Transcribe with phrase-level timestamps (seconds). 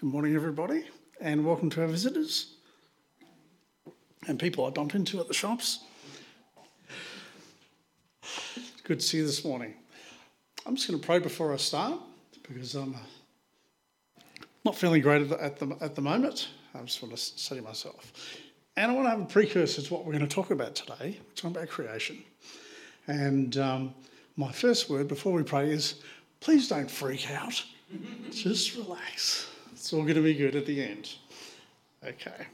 [0.00, 0.86] Good morning, everybody,
[1.20, 2.54] and welcome to our visitors
[4.26, 5.80] and people I bump into at the shops.
[8.22, 9.74] It's good to see you this morning.
[10.64, 12.00] I'm just going to pray before I start
[12.42, 14.22] because I'm uh,
[14.64, 16.48] not feeling great at the, at the, at the moment.
[16.74, 18.10] I just want to steady myself.
[18.78, 21.18] And I want to have a precursor to what we're going to talk about today.
[21.20, 22.24] We're talking about creation.
[23.06, 23.94] And um,
[24.34, 25.96] my first word before we pray is
[26.40, 27.62] please don't freak out,
[28.30, 29.49] just relax.
[29.80, 31.14] It's all going to be good at the end.
[32.04, 32.46] Okay.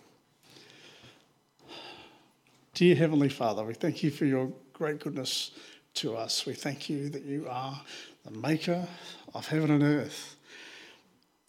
[2.72, 5.50] Dear Heavenly Father, we thank you for your great goodness
[5.94, 6.46] to us.
[6.46, 7.82] We thank you that you are
[8.24, 8.86] the maker
[9.34, 10.36] of heaven and earth,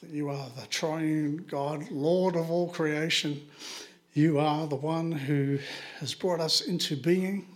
[0.02, 3.40] that you are the triune God, Lord of all creation.
[4.16, 5.60] You are the one who
[6.00, 7.48] has brought us into being,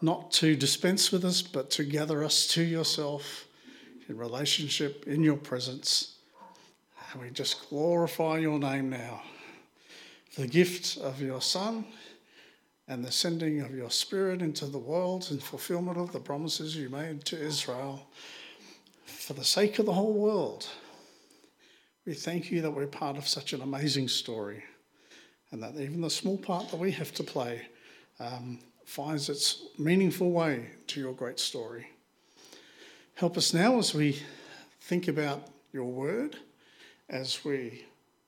[0.00, 3.48] not to dispense with us, but to gather us to yourself
[4.08, 6.13] in relationship in your presence.
[7.14, 9.22] And we just glorify your name now
[10.36, 11.84] the gift of your Son
[12.88, 16.88] and the sending of your Spirit into the world in fulfillment of the promises you
[16.88, 18.04] made to Israel
[19.06, 20.66] for the sake of the whole world.
[22.04, 24.64] We thank you that we're part of such an amazing story
[25.52, 27.62] and that even the small part that we have to play
[28.18, 31.86] um, finds its meaningful way to your great story.
[33.14, 34.18] Help us now as we
[34.80, 36.38] think about your word
[37.08, 37.84] as we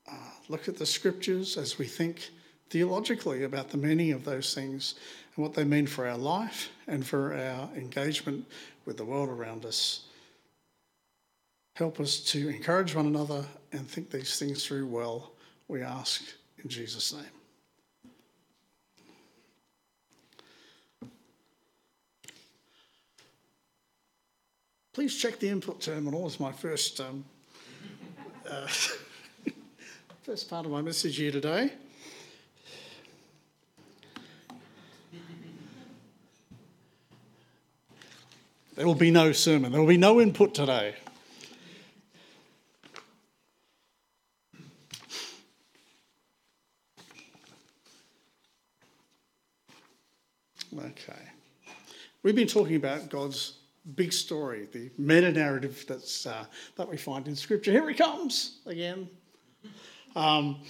[0.09, 0.15] uh,
[0.49, 2.29] look at the scriptures, as we think
[2.69, 4.95] theologically about the meaning of those things
[5.35, 8.45] and what they mean for our life and for our engagement
[8.85, 10.03] with the world around us.
[11.75, 15.31] Help us to encourage one another and think these things through well,
[15.67, 16.23] we ask
[16.63, 17.23] in Jesus' name.
[24.93, 27.23] Please check the input terminal as my first um,
[28.49, 28.67] uh,
[30.23, 31.71] first part of my message here today.
[38.75, 40.95] There will be no sermon, there will be no input today.
[50.77, 51.21] Okay.
[52.21, 53.56] We've been talking about God's
[53.95, 57.71] big story, the meta narrative that's, uh, that we find in Scripture.
[57.71, 59.09] Here he comes again.
[60.15, 60.61] Um,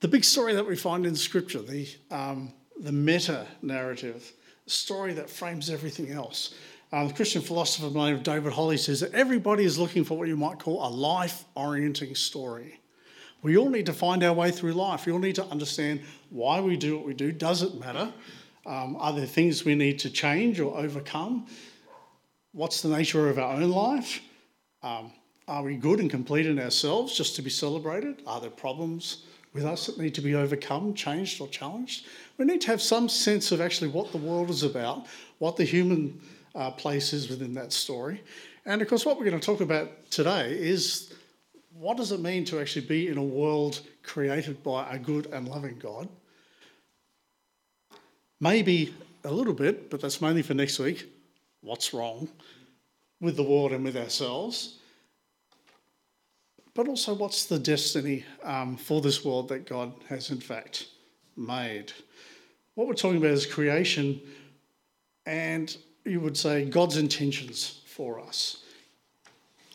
[0.00, 4.32] the big story that we find in Scripture, the, um, the meta narrative,
[4.64, 6.54] the story that frames everything else.
[6.90, 10.36] Um, the Christian philosopher named David Holley says that everybody is looking for what you
[10.36, 12.80] might call a life orienting story.
[13.42, 15.06] We all need to find our way through life.
[15.06, 16.00] We all need to understand
[16.30, 17.30] why we do what we do.
[17.30, 18.12] Does it matter?
[18.64, 21.46] Um, are there things we need to change or overcome?
[22.58, 24.20] What's the nature of our own life?
[24.82, 25.12] Um,
[25.46, 28.20] are we good and complete in ourselves just to be celebrated?
[28.26, 29.22] Are there problems
[29.54, 32.06] with us that need to be overcome, changed, or challenged?
[32.36, 35.06] We need to have some sense of actually what the world is about,
[35.38, 36.20] what the human
[36.56, 38.24] uh, place is within that story.
[38.66, 41.14] And of course, what we're going to talk about today is
[41.78, 45.46] what does it mean to actually be in a world created by a good and
[45.46, 46.08] loving God?
[48.40, 51.08] Maybe a little bit, but that's mainly for next week
[51.62, 52.28] what's wrong
[53.20, 54.78] with the world and with ourselves,
[56.74, 60.88] but also what's the destiny um, for this world that God has in fact
[61.36, 61.92] made.
[62.74, 64.20] What we're talking about is creation,
[65.26, 68.62] and you would say God's intentions for us.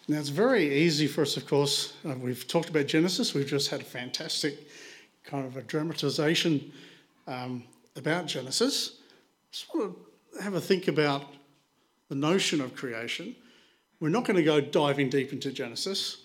[0.08, 1.94] Now, it's very easy for us, of course.
[2.06, 4.68] Uh, we've talked about Genesis, we've just had a fantastic
[5.24, 6.72] kind of a dramatization
[7.28, 7.64] um,
[7.96, 8.98] about Genesis.
[9.52, 9.96] Just want
[10.36, 11.26] to have a think about
[12.10, 13.36] the notion of creation.
[14.00, 16.18] We're not going to go diving deep into Genesis,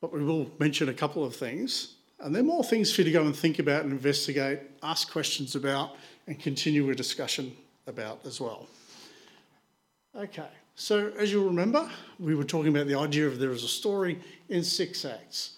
[0.00, 1.94] but we will mention a couple of things.
[2.20, 5.10] And there are more things for you to go and think about and investigate, ask
[5.10, 5.96] questions about,
[6.26, 7.56] and continue a discussion
[7.86, 8.66] about as well.
[10.16, 11.88] Okay, so as you'll remember,
[12.18, 15.56] we were talking about the idea of there is a story in six acts.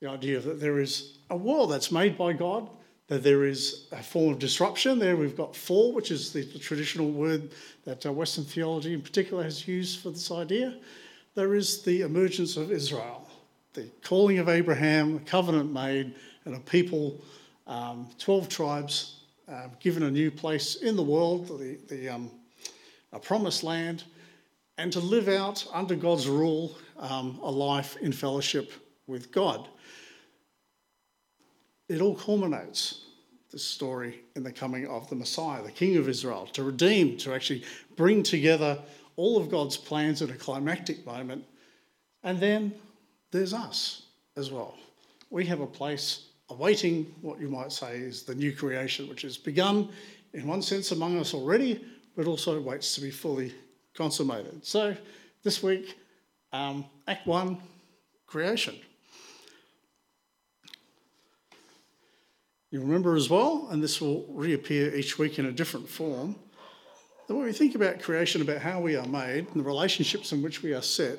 [0.00, 2.68] The idea that there is a world that's made by God
[3.08, 4.98] that there is a form of disruption.
[4.98, 7.52] There we've got fall, which is the, traditional word
[7.84, 10.76] that uh, Western theology in particular has used for this idea.
[11.34, 13.28] There is the emergence of Israel,
[13.74, 16.14] the calling of Abraham, a covenant made,
[16.44, 17.20] and a people,
[17.66, 22.30] um, 12 tribes, uh, given a new place in the world, the, the, um,
[23.12, 24.02] a promised land,
[24.78, 28.72] and to live out under God's rule um, a life in fellowship
[29.06, 29.68] with God
[31.88, 33.02] it all culminates
[33.52, 37.32] this story in the coming of the Messiah, the King of Israel, to redeem, to
[37.32, 37.64] actually
[37.96, 38.78] bring together
[39.16, 41.44] all of God's plans at a climactic moment.
[42.22, 42.74] And then
[43.30, 44.02] there's us
[44.36, 44.76] as well.
[45.30, 49.36] We have a place awaiting what you might say is the new creation, which has
[49.36, 49.88] begun
[50.32, 51.84] in one sense among us already,
[52.16, 53.54] but also waits to be fully
[53.94, 54.64] consummated.
[54.64, 54.94] So
[55.42, 55.96] this week,
[56.52, 57.58] um, Act 1,
[58.26, 58.76] creation.
[62.70, 66.36] You remember as well, and this will reappear each week in a different form,
[67.26, 70.42] that when we think about creation, about how we are made, and the relationships in
[70.42, 71.18] which we are set,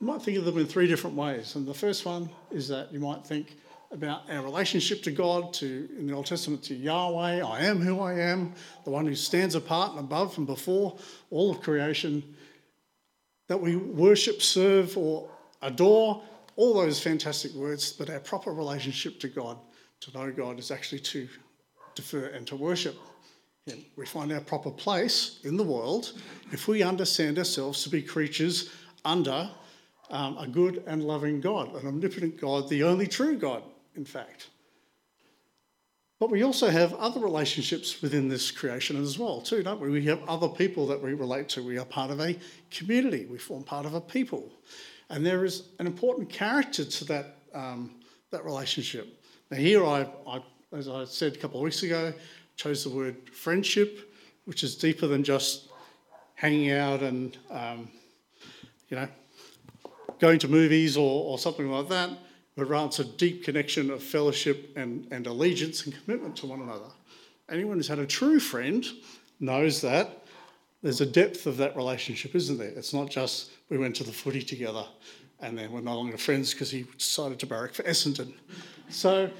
[0.00, 1.54] you might think of them in three different ways.
[1.54, 3.56] And the first one is that you might think
[3.92, 8.00] about our relationship to God, to in the Old Testament to Yahweh, I am who
[8.00, 8.52] I am,
[8.84, 10.98] the one who stands apart and above and before
[11.30, 12.22] all of creation,
[13.46, 15.30] that we worship, serve, or
[15.62, 16.22] adore,
[16.56, 19.56] all those fantastic words, but our proper relationship to God,
[20.00, 21.28] to know God, is actually to
[21.94, 22.96] defer and to worship
[23.66, 23.84] Him.
[23.96, 26.12] We find our proper place in the world
[26.52, 28.70] if we understand ourselves to be creatures
[29.04, 29.50] under
[30.10, 33.62] um, a good and loving God, an omnipotent God, the only true God,
[33.94, 34.48] in fact.
[36.18, 39.90] But we also have other relationships within this creation as well, too, don't we?
[39.90, 41.62] We have other people that we relate to.
[41.62, 42.38] We are part of a
[42.70, 43.26] community.
[43.26, 44.50] We form part of a people,
[45.10, 47.96] and there is an important character to that um,
[48.30, 49.15] that relationship.
[49.50, 50.40] Now, here I, I,
[50.72, 52.12] as I said a couple of weeks ago,
[52.56, 54.12] chose the word friendship,
[54.44, 55.68] which is deeper than just
[56.34, 57.88] hanging out and um,
[58.88, 59.08] you know
[60.18, 62.10] going to movies or, or something like that,
[62.56, 66.62] but rather it's a deep connection of fellowship and, and allegiance and commitment to one
[66.62, 66.88] another.
[67.50, 68.84] Anyone who's had a true friend
[69.40, 70.24] knows that
[70.82, 72.68] there's a depth of that relationship, isn't there?
[72.68, 74.86] It's not just we went to the footy together
[75.40, 78.32] and then we're no longer friends because he decided to barrack for Essendon.
[78.88, 79.30] So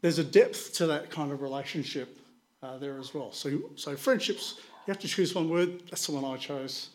[0.00, 2.18] there's a depth to that kind of relationship
[2.62, 3.32] uh, there as well.
[3.32, 4.56] So, so friendships,
[4.86, 5.82] you have to choose one word.
[5.90, 6.90] That's the one I chose.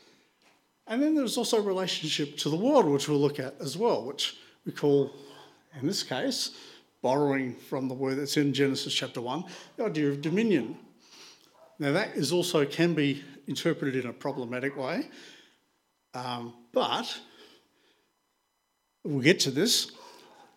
[0.87, 4.37] And then there's also relationship to the world, which we'll look at as well, which
[4.65, 5.11] we call,
[5.79, 6.51] in this case,
[7.01, 9.43] borrowing from the word that's in Genesis chapter 1,
[9.75, 10.77] the idea of dominion.
[11.79, 15.09] Now, that is also can be interpreted in a problematic way,
[16.13, 17.19] um, but
[19.03, 19.91] we'll get to this.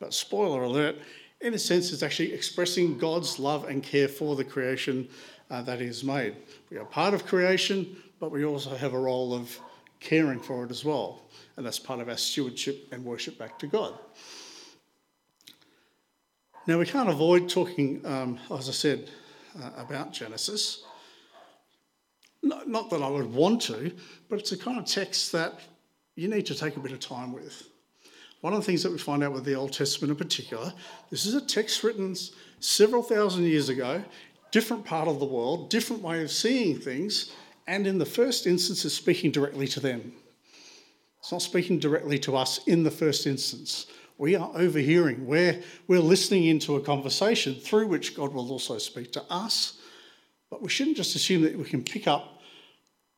[0.01, 0.97] But spoiler alert,
[1.41, 5.09] in a sense, it's actually expressing God's love and care for the creation
[5.51, 6.37] uh, that is made.
[6.71, 9.59] We are part of creation, but we also have a role of
[10.01, 11.23] caring for it as well.
[11.57, 13.95] And that's part of our stewardship and worship back to God.
[16.67, 19.11] Now, we can't avoid talking, um, as I said,
[19.61, 20.85] uh, about Genesis.
[22.43, 23.93] Not, not that I would want to,
[24.29, 25.61] but it's a kind of text that
[26.17, 27.70] you need to take a bit of time with.
[28.41, 30.73] One of the things that we find out with the Old Testament in particular,
[31.11, 32.17] this is a text written
[32.59, 34.03] several thousand years ago,
[34.51, 37.33] different part of the world, different way of seeing things,
[37.67, 40.13] and in the first instance is speaking directly to them.
[41.19, 43.87] It's not speaking directly to us in the first instance.
[44.17, 49.13] We are overhearing, we're, we're listening into a conversation through which God will also speak
[49.13, 49.79] to us.
[50.51, 52.41] But we shouldn't just assume that we can pick up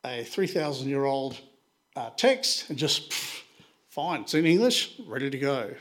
[0.05, 1.39] a 3,000 year old
[1.95, 3.13] uh, text and just,
[3.93, 5.71] fine, it's in English, ready to go.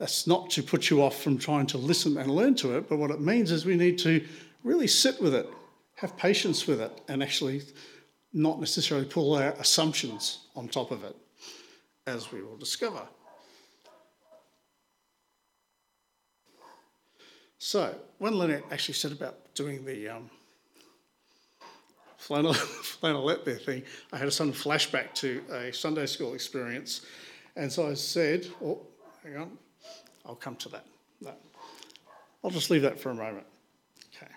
[0.00, 2.98] That's not to put you off from trying to listen and learn to it, but
[2.98, 4.26] what it means is we need to
[4.64, 5.48] really sit with it,
[5.94, 7.62] have patience with it and actually
[8.32, 11.14] not necessarily pull our assumptions on top of it,
[12.08, 13.06] as we will discover.
[17.58, 20.30] So, when Lynette actually said about doing the um,
[22.18, 23.82] flannel, flannelette thing,
[24.12, 27.06] I had a sudden flashback to a Sunday school experience.
[27.56, 28.82] And so I said, oh,
[29.24, 29.58] hang on,
[30.26, 30.84] I'll come to that.
[32.44, 33.46] I'll just leave that for a moment.
[34.14, 34.30] Okay.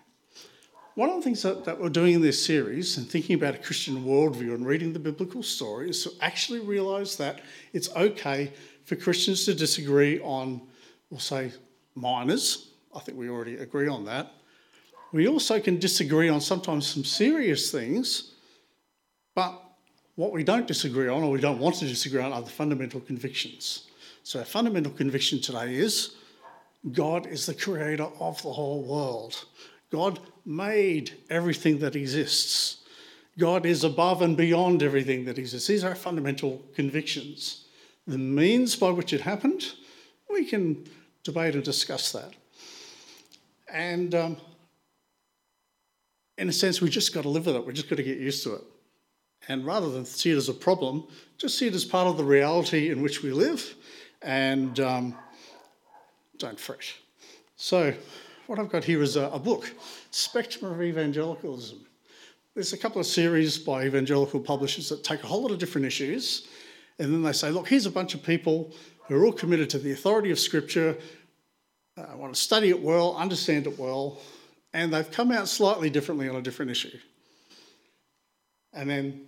[0.96, 3.58] One of the things that, that, we're doing in this series and thinking about a
[3.60, 7.42] Christian worldview and reading the biblical story is to actually realise that
[7.74, 8.52] it's okay
[8.86, 10.62] for Christians to disagree on,
[11.10, 11.52] we'll say,
[11.96, 12.72] minors.
[12.96, 14.34] I think we already agree on that.
[15.12, 18.32] We also can disagree on sometimes some serious things,
[19.36, 19.62] but
[20.16, 23.02] what we don't disagree on or we don't want to disagree on are the fundamental
[23.02, 23.88] convictions.
[24.24, 26.16] So, our fundamental conviction today is
[26.92, 29.46] God is the creator of the whole world.
[29.92, 32.78] God made everything that exists.
[33.38, 35.68] God is above and beyond everything that exists.
[35.68, 37.66] These are fundamental convictions.
[38.08, 39.74] The means by which it happened,
[40.30, 40.86] we can
[41.24, 42.34] debate and discuss that.
[43.72, 44.38] And um,
[46.42, 47.66] in a sense, we just got to live with it.
[47.66, 48.62] We just got to get used to it.
[49.48, 51.08] And rather than see it as a problem,
[51.38, 53.76] just see it as part of the reality in which we live
[54.24, 55.16] and um,
[56.40, 56.80] don't fret.
[57.58, 57.94] So,
[58.48, 59.72] what I've got here is a, a book,
[60.10, 61.86] Spectrum of Evangelicalism.
[62.56, 65.86] There's a couple of series by evangelical publishers that take a whole lot of different
[65.86, 66.48] issues
[67.00, 68.74] And then they say, look, here's a bunch of people
[69.08, 70.98] who are all committed to the authority of Scripture,
[71.98, 74.20] uh, want to study it well, understand it well,
[74.74, 76.98] and they've come out slightly differently on a different issue.
[78.74, 79.28] And then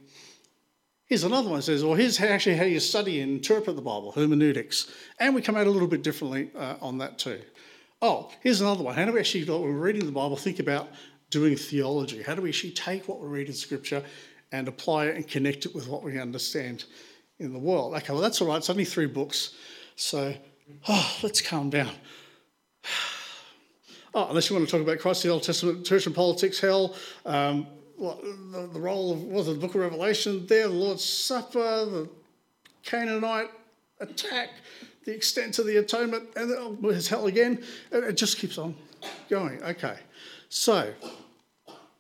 [1.06, 4.90] here's another one says, well, here's actually how you study and interpret the Bible, hermeneutics.
[5.20, 7.42] And we come out a little bit differently uh, on that too.
[8.02, 8.96] Oh, here's another one.
[8.96, 10.90] How do we actually, when we're reading the Bible, think about
[11.30, 12.22] doing theology?
[12.22, 14.04] How do we actually take what we read in Scripture
[14.52, 16.86] and apply it and connect it with what we understand
[17.40, 17.96] in the world?
[17.96, 18.58] Okay, well, that's all right.
[18.58, 19.56] It's only three books.
[19.96, 20.36] So
[20.88, 21.92] oh, let's calm down.
[24.16, 26.96] Oh, unless you want to talk about Christ, the Old Testament, church and politics, hell,
[27.26, 27.66] um,
[27.96, 32.10] what, the, the, role of was the Book of Revelation there, the Lord's Supper, the
[32.84, 33.50] Canaanite
[34.00, 34.50] attack,
[35.06, 37.64] the extent of the atonement, and oh, there's hell again.
[37.92, 38.76] It, it just keeps on
[39.30, 39.62] going.
[39.64, 39.98] Okay,
[40.50, 40.94] so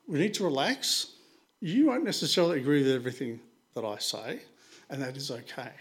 [0.08, 1.14] we need to relax.
[1.62, 3.40] You won't necessarily agree with everything
[3.74, 4.42] that I say,
[4.90, 5.72] and that is okay.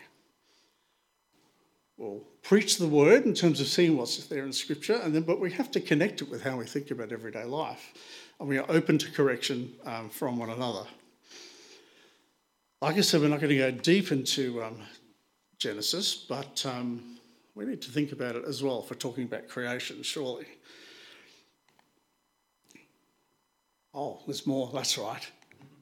[1.99, 5.41] We'll preach the word in terms of seeing what's there in Scripture, and then but
[5.41, 7.95] we have to connect it with how we think about everyday life,
[8.41, 10.85] and we are open to correction um, from one another.
[12.81, 14.81] Like I said, we're not going to go deep into um,
[15.59, 17.19] Genesis, but um,
[17.55, 20.47] we need to think about it as well for talking about creation, surely.
[23.95, 25.31] Oh, there's more, that's right.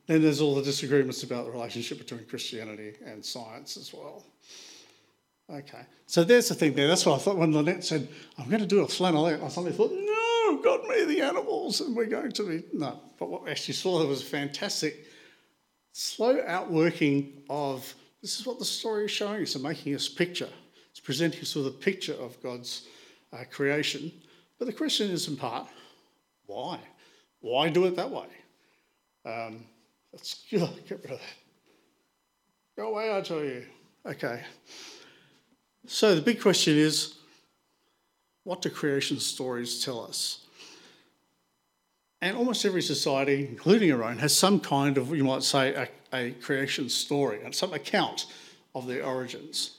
[0.07, 4.25] Then there's all the disagreements about the relationship between Christianity and science as well.
[5.53, 6.87] Okay, so there's the thing there.
[6.87, 9.43] That's what I thought when Lynette said, I'm going to do a flannelette.
[9.43, 12.65] I suddenly thought, no, God made the animals and we're going to be.
[12.73, 15.07] No, but what we actually saw there was a fantastic,
[15.93, 17.93] slow outworking of
[18.23, 20.49] this is what the story is showing us and making us picture.
[20.91, 22.87] It's presenting us with a picture of God's
[23.33, 24.13] uh, creation.
[24.59, 25.67] But the question is, in part,
[26.47, 26.79] why?
[27.41, 28.27] Why do it that way?
[29.25, 29.65] Um,
[30.13, 31.21] let's get rid of that.
[32.77, 33.67] Go away, I tell you.
[34.07, 34.43] Okay.
[35.93, 37.15] So the big question is
[38.45, 40.47] what do creation stories tell us?
[42.23, 45.89] And almost every society, including our own, has some kind of, you might say, a,
[46.17, 48.27] a creation story some account
[48.73, 49.79] of their origins.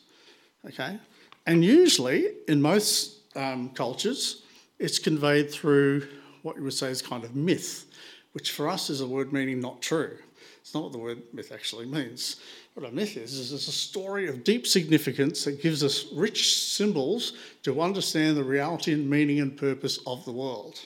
[0.68, 1.00] Okay?
[1.48, 4.44] And usually, in most um, cultures,
[4.80, 6.10] it's conveyed through
[6.42, 7.86] what you would say is kind of myth,
[8.34, 10.18] which for us is a word meaning not true.
[10.62, 12.38] It's not what the word myth actually means.
[12.76, 16.56] What a myth is, is it's a story of deep significance that gives us rich
[16.60, 20.80] symbols to understand the reality and meaning and purpose of the world.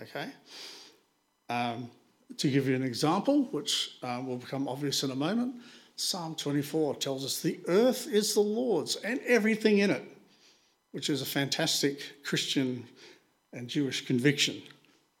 [0.00, 0.28] Okay?
[1.50, 1.90] Um,
[2.38, 5.56] to give you an example, which uh, will become obvious in a moment,
[5.96, 10.04] Psalm 24 tells us the earth is the Lord's and everything in it,
[10.92, 12.86] which is a fantastic Christian
[13.52, 14.62] and Jewish conviction.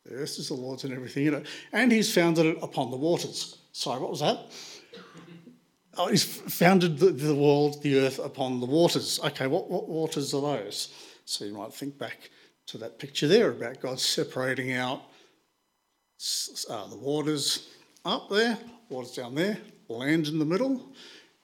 [0.04, 1.46] The earth is the Lord's and everything in it.
[1.72, 3.57] And he's founded it upon the waters.
[3.78, 4.40] Sorry, what was that?
[5.96, 9.20] Oh, he's founded the, the world, the earth, upon the waters.
[9.22, 10.92] Okay, what, what waters are those?
[11.24, 12.30] So you might think back
[12.66, 15.02] to that picture there about God separating out
[16.68, 17.68] uh, the waters
[18.04, 18.58] up there,
[18.88, 20.92] waters down there, land in the middle,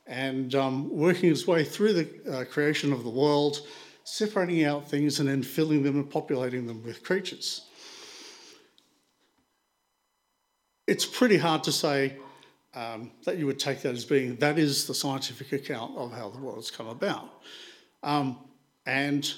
[0.09, 3.61] and um, working his way through the uh, creation of the world,
[4.03, 7.69] separating out things and then filling them and populating them with creatures.
[10.87, 12.19] It's pretty hard to say
[12.75, 16.28] um, that you would take that as being that is the scientific account of how
[16.28, 17.43] the world has come about.
[18.02, 18.38] Um,
[18.87, 19.33] and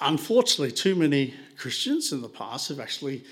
[0.00, 3.24] unfortunately, too many Christians in the past have actually,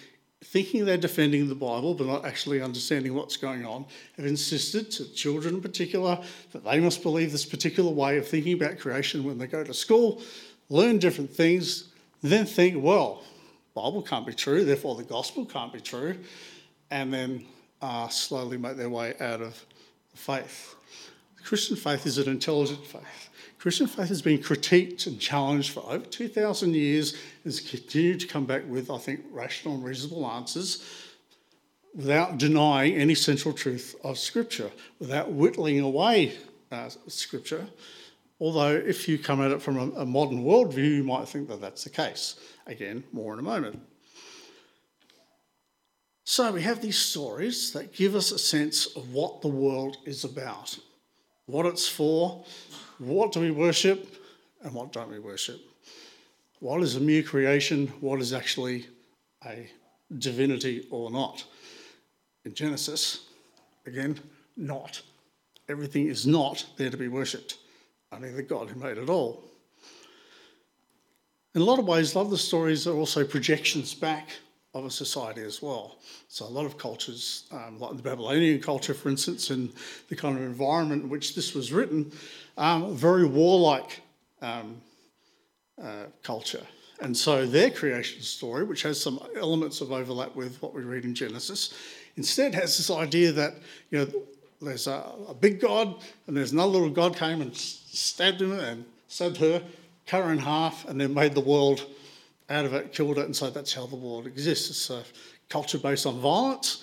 [0.42, 3.84] thinking they're defending the Bible but not actually understanding what's going on,
[4.16, 6.18] have insisted to children in particular
[6.52, 9.74] that they must believe this particular way of thinking about creation when they go to
[9.74, 10.22] school,
[10.70, 13.22] learn different things, then think, well,
[13.74, 16.16] Bible can't be true, therefore the gospel can't be true,
[16.90, 17.44] and then
[17.82, 19.64] uh, slowly make their way out of
[20.14, 20.74] faith.
[21.44, 23.30] Christian faith is an intelligent faith.
[23.58, 28.26] Christian faith has been critiqued and challenged for over 2,000 years and has continued to
[28.26, 30.84] come back with, I think, rational and reasonable answers
[31.94, 36.38] without denying any central truth of Scripture, without whittling away
[36.70, 37.66] uh, Scripture.
[38.38, 41.60] Although, if you come at it from a, a modern worldview, you might think that
[41.60, 42.36] that's the case.
[42.66, 43.80] Again, more in a moment.
[46.30, 50.22] So we have these stories that give us a sense of what the world is
[50.22, 50.78] about,
[51.46, 52.44] what it's for,
[52.98, 54.14] what do we worship,
[54.62, 55.60] and what don't we worship.
[56.60, 58.86] What is a mere creation, what is actually
[59.44, 59.68] a
[60.18, 61.44] divinity or not.
[62.44, 63.26] In Genesis,
[63.84, 64.16] again,
[64.56, 65.02] not.
[65.68, 67.58] Everything is not there to be worshipped,
[68.12, 69.42] only the God who made it all.
[71.56, 74.28] In a lot of ways, a lot of the stories are also projections back
[74.74, 75.96] of a society as well.
[76.28, 79.72] So a lot of cultures, um, like the Babylonian culture, for instance, and
[80.08, 82.12] the kind of environment in which this was written,
[82.56, 84.00] um, very warlike
[84.40, 84.80] um,
[85.82, 86.62] uh, culture.
[87.00, 91.04] And so their creation story, which has some elements of overlap with what we read
[91.04, 91.74] in Genesis,
[92.16, 93.54] instead has this idea that
[93.90, 94.08] you know
[94.60, 95.94] there's a, a big God
[96.26, 99.62] and there's another little God came and stabbed him and stabbed her,
[100.06, 101.86] cut her in half, and then made the world
[102.50, 104.70] out of it, killed it, and so that's how the world exists.
[104.70, 105.04] It's a
[105.48, 106.82] culture based on violence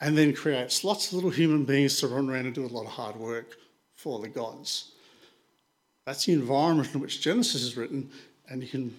[0.00, 2.84] and then creates lots of little human beings to run around and do a lot
[2.84, 3.56] of hard work
[3.94, 4.92] for the gods.
[6.04, 8.10] That's the environment in which Genesis is written,
[8.48, 8.94] and you can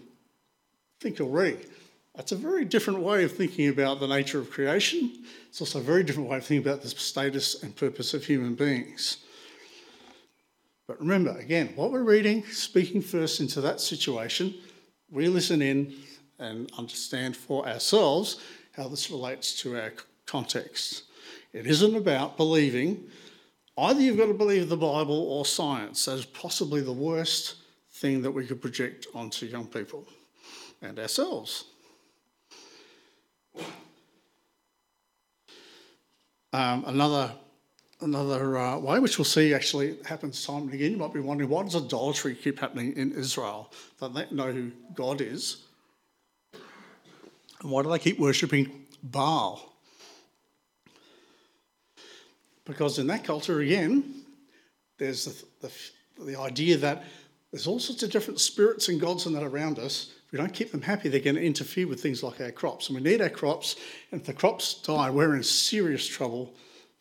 [1.00, 1.58] think already.
[2.16, 5.24] That's a very different way of thinking about the nature of creation.
[5.48, 8.56] It's also a very different way of thinking about the status and purpose of human
[8.56, 9.18] beings.
[10.86, 14.56] But remember, again, what we're reading, speaking first into that situation,
[15.12, 15.94] we listen in
[16.39, 18.39] and understand for ourselves
[18.72, 19.94] how this relates to our
[20.25, 21.04] context.
[21.54, 23.10] It isn't about believing.
[23.78, 26.06] Either you've got to believe the Bible or science.
[26.06, 27.56] That is possibly the worst
[27.94, 30.06] thing that we could project onto young people
[30.82, 31.66] and ourselves.
[36.51, 37.32] Um, another
[38.01, 40.91] another uh, way, which we'll see actually happens time and again.
[40.91, 43.72] You might be wondering why does idolatry keep happening in Israel?
[44.00, 45.65] Don't they know who God is?
[47.62, 49.74] And why do they keep worshipping Baal?
[52.65, 54.24] Because in that culture, again,
[54.98, 57.03] there's the, the, the idea that
[57.51, 60.53] there's all sorts of different spirits and gods and that around us if we don't
[60.53, 62.88] keep them happy, they're going to interfere with things like our crops.
[62.88, 63.75] And we need our crops.
[64.12, 66.53] And if the crops die, we're in serious trouble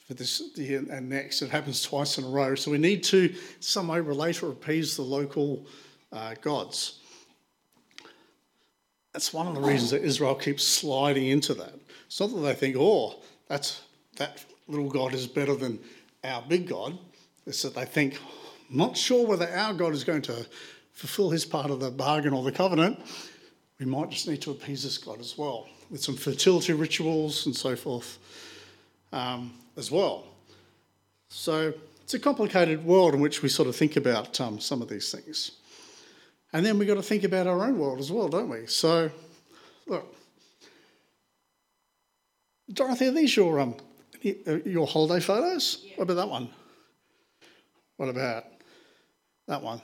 [0.08, 1.42] for this year and next.
[1.42, 2.54] It happens twice in a row.
[2.54, 5.66] So we need to, some way, relate or appease the local
[6.10, 7.00] uh, gods.
[9.12, 11.74] That's one of the reasons that Israel keeps sliding into that.
[12.06, 13.16] It's not that they think, oh,
[13.48, 13.82] that's,
[14.16, 15.78] that little God is better than
[16.24, 16.98] our big God.
[17.46, 18.18] It's that they think,
[18.70, 20.46] not sure whether our God is going to
[20.92, 22.98] fulfill his part of the bargain or the covenant,
[23.78, 27.54] we might just need to appease this God as well, with some fertility rituals and
[27.54, 28.18] so forth
[29.12, 30.24] um, as well.
[31.28, 34.88] So it's a complicated world in which we sort of think about um, some of
[34.88, 35.52] these things.
[36.52, 38.66] And then we've got to think about our own world as well, don't we?
[38.66, 39.10] So,
[39.86, 40.14] look,
[42.72, 43.74] Dorothy, are these your, um,
[44.22, 45.82] your holiday photos?
[45.84, 45.92] Yeah.
[45.96, 46.48] What about that one?
[47.96, 48.44] What about
[49.46, 49.80] that one?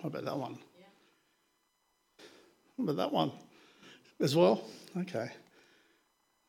[0.00, 0.58] What about that one?
[0.78, 0.86] Yeah.
[2.76, 3.32] What about that one
[4.20, 4.64] as well?
[4.96, 5.28] Okay.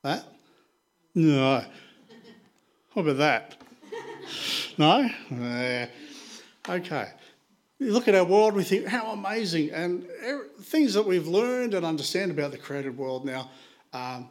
[0.04, 0.26] That?
[1.17, 1.65] No.
[2.93, 3.56] What about that?
[4.77, 5.10] no?
[6.69, 7.10] Okay.
[7.80, 9.71] You look at our world, we think, how amazing.
[9.71, 10.06] And
[10.62, 13.49] things that we've learned and understand about the created world now
[13.93, 14.30] um,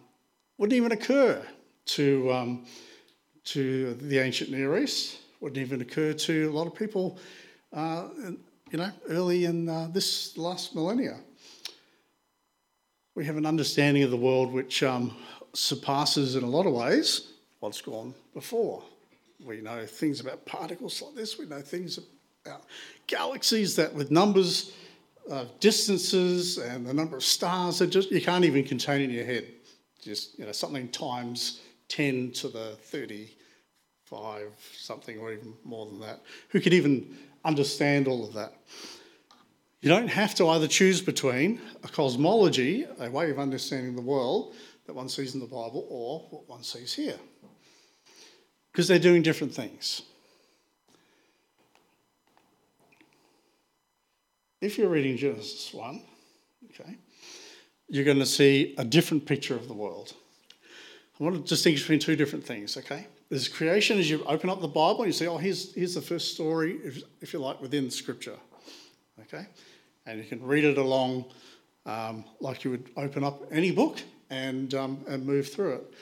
[0.58, 1.44] wouldn't even occur
[1.86, 2.66] to, um,
[3.46, 7.18] to the ancient Near East, wouldn't even occur to a lot of people
[7.72, 8.06] uh,
[8.70, 11.18] you know, early in uh, this last millennia.
[13.16, 15.16] We have an understanding of the world which um,
[15.56, 18.82] surpasses, in a lot of ways, what's gone before.
[19.44, 21.98] We know things about particles like this, we know things
[22.44, 22.64] about
[23.06, 24.72] galaxies that, with numbers
[25.30, 29.24] of distances and the number of stars, that just you can't even contain in your
[29.24, 29.46] head.
[30.00, 36.20] Just, you know, something times 10 to the 35 something or even more than that.
[36.50, 38.54] Who could even understand all of that.
[39.80, 44.54] You don't have to either choose between a cosmology, a way of understanding the world
[44.86, 47.18] that one sees in the Bible, or what one sees here.
[48.72, 50.02] Because they're doing different things.
[54.60, 56.02] If you're reading Genesis 1,
[56.70, 56.96] okay,
[57.88, 60.14] you're going to see a different picture of the world.
[61.20, 63.06] I want to distinguish between two different things, okay?
[63.28, 66.00] There's creation as you open up the Bible and you say, oh, here's, here's the
[66.00, 68.36] first story, if, if you like, within Scripture.
[69.22, 69.46] Okay?
[70.04, 71.24] And you can read it along
[71.86, 75.94] um, like you would open up any book and, um, and move through it.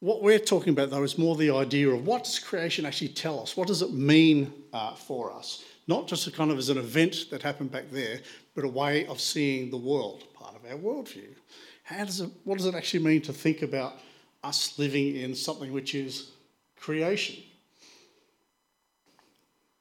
[0.00, 3.40] What we're talking about, though, is more the idea of what does creation actually tell
[3.40, 3.56] us?
[3.56, 5.64] What does it mean uh, for us?
[5.88, 8.20] Not just a kind of as an event that happened back there,
[8.54, 11.34] but a way of seeing the world, part of our worldview.
[11.82, 13.94] How does it, what does it actually mean to think about
[14.42, 16.30] us living in something which is
[16.76, 17.42] creation.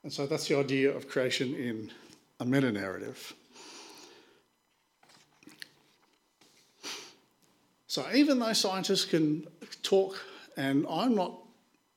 [0.04, 1.92] And so that's the idea of creation in
[2.40, 3.34] a meta narrative.
[7.98, 9.48] So even though scientists can
[9.82, 10.24] talk,
[10.56, 11.34] and I'm not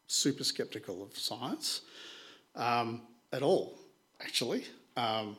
[0.07, 1.83] super skeptical of science
[2.57, 3.03] um,
[3.35, 3.79] at all,
[4.19, 4.65] actually.
[4.97, 5.37] Um,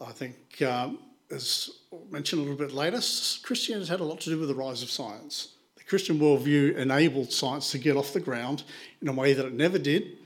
[0.00, 1.68] I think um, as
[2.10, 3.02] mentioned a little bit later,
[3.42, 5.56] Christianity had a lot to do with the rise of science.
[5.76, 8.62] The Christian worldview enabled science to get off the ground
[9.02, 10.16] in a way that it never did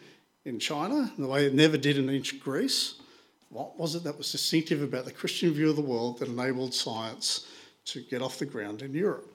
[0.45, 3.01] in China, in the way it never did in ancient Greece.
[3.49, 6.73] What was it that was distinctive about the Christian view of the world that enabled
[6.73, 7.49] science
[7.87, 9.31] to get off the ground in Europe?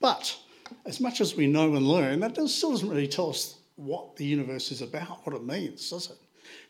[0.00, 0.36] But
[0.84, 4.24] as much as we know and learn, that still doesn't really tell us what the
[4.24, 6.16] universe is about, what it means, does it?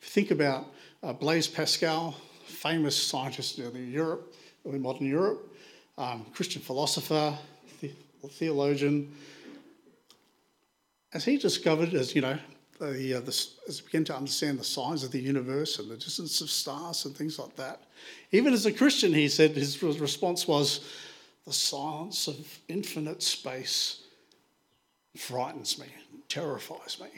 [0.00, 0.66] If you think about
[1.02, 4.34] uh, Blaise Pascal, famous scientist in Europe,
[4.66, 5.54] early modern Europe,
[5.96, 7.36] um, Christian philosopher,
[7.80, 7.92] the-
[8.28, 9.14] theologian,
[11.12, 12.38] as he discovered, as you know,
[12.78, 15.96] the, uh, the, as he began to understand the size of the universe and the
[15.96, 17.82] distance of stars and things like that,
[18.32, 20.80] even as a Christian, he said his response was,
[21.46, 24.02] "The silence of infinite space
[25.16, 25.86] frightens me,
[26.28, 27.08] terrifies me."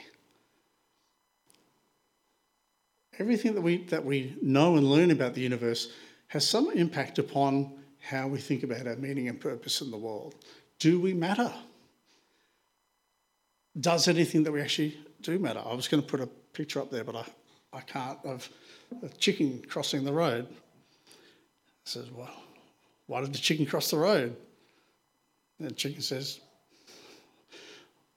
[3.18, 5.92] Everything that we that we know and learn about the universe
[6.28, 10.36] has some impact upon how we think about our meaning and purpose in the world.
[10.78, 11.52] Do we matter?
[13.78, 15.62] does anything that we actually do matter?
[15.64, 17.24] I was going to put a picture up there, but I,
[17.72, 18.48] I can't, of
[19.02, 20.46] a chicken crossing the road.
[20.50, 21.14] I
[21.84, 22.30] says, well,
[23.06, 24.36] why did the chicken cross the road?
[25.58, 26.40] And the chicken says,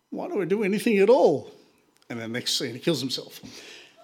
[0.09, 1.51] why do we do anything at all?
[2.09, 3.39] And then next scene, he kills himself.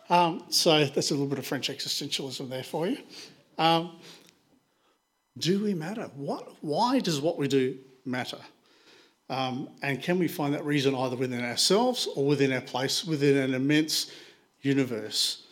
[0.09, 2.97] Um, so that's a little bit of French existentialism there for you.
[3.57, 3.91] Um,
[5.37, 6.09] do we matter?
[6.15, 8.39] What, why does what we do matter?
[9.29, 13.37] Um, and can we find that reason either within ourselves or within our place, within
[13.37, 14.11] an immense
[14.61, 15.43] universe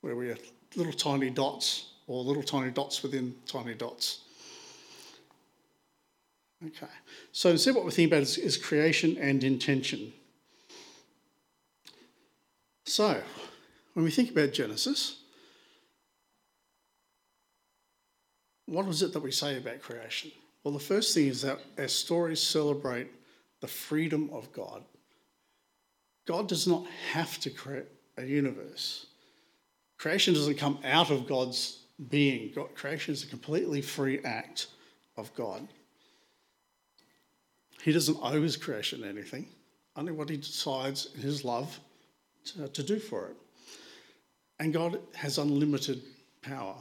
[0.00, 0.38] where we are
[0.74, 4.20] little tiny dots or little tiny dots within tiny dots?
[6.66, 6.92] Okay,
[7.30, 10.12] so instead, what we're thinking about is, is creation and intention.
[12.84, 13.22] So,
[13.92, 15.18] when we think about Genesis,
[18.66, 20.32] what was it that we say about creation?
[20.62, 23.08] Well, the first thing is that our stories celebrate
[23.60, 24.82] the freedom of God.
[26.26, 29.06] God does not have to create a universe.
[29.96, 32.52] Creation doesn't come out of God's being.
[32.54, 34.68] God, creation is a completely free act
[35.16, 35.66] of God.
[37.82, 39.48] He doesn't owe his creation anything,
[39.96, 41.80] only what he decides in his love
[42.44, 43.36] to, to do for it.
[44.60, 46.02] And God has unlimited
[46.42, 46.76] power.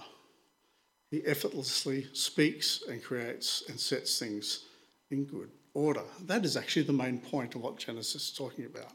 [1.09, 4.65] He effortlessly speaks and creates and sets things
[5.09, 6.03] in good order.
[6.25, 8.91] That is actually the main point of what Genesis is talking about.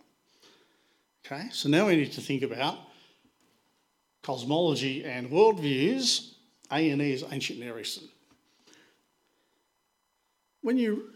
[1.25, 2.79] Okay, so now we need to think about
[4.23, 6.35] cosmology and worldviews.
[6.71, 8.09] A and E is ancient Near Eastern.
[10.63, 11.11] When you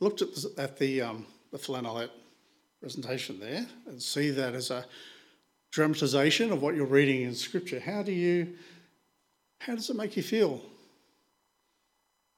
[0.00, 2.10] looked at the, at the, um, the Flannelette
[2.80, 4.84] presentation there and see that as a
[5.70, 8.54] dramatization of what you're reading in Scripture, how do you
[9.64, 10.60] how does it make you feel?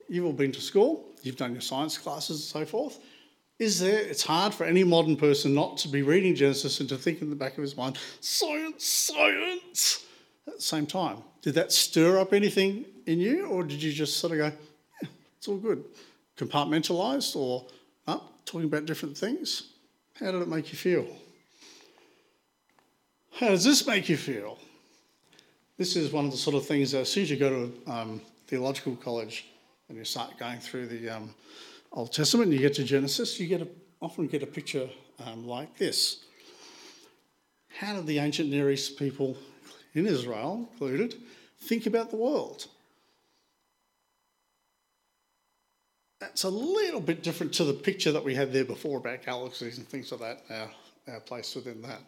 [0.09, 3.01] You've all been to school, you've done your science classes and so forth.
[3.59, 6.97] Is there, it's hard for any modern person not to be reading Genesis and to
[6.97, 10.05] think in the back of his mind, science, science,
[10.47, 11.19] at the same time.
[11.41, 14.53] Did that stir up anything in you, or did you just sort of go,
[15.03, 15.09] yeah,
[15.39, 15.85] it's all good?
[16.37, 17.65] Compartmentalized or
[18.09, 19.71] oh, talking about different things?
[20.19, 21.07] How did it make you feel?
[23.33, 24.59] How does this make you feel?
[25.77, 27.91] This is one of the sort of things that as soon as you go to
[27.91, 29.47] um, theological college
[29.89, 31.35] and you start going through the um,
[31.93, 33.69] Old Testament and you get to Genesis, you get a,
[34.01, 34.89] often get a picture
[35.27, 36.25] um, like this.
[37.77, 39.37] How did the ancient Near East people
[39.95, 41.17] in Israel included
[41.63, 42.69] think about the world?
[46.21, 49.79] That's a little bit different to the picture that we had there before about galaxies
[49.79, 52.01] and things like that, our, our place within that.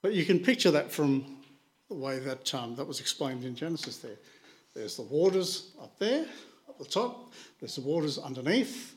[0.00, 1.37] But you can picture that from
[1.88, 4.18] the way that, um, that was explained in Genesis there.
[4.74, 6.26] There's the waters up there,
[6.68, 8.94] up the top, there's the waters underneath.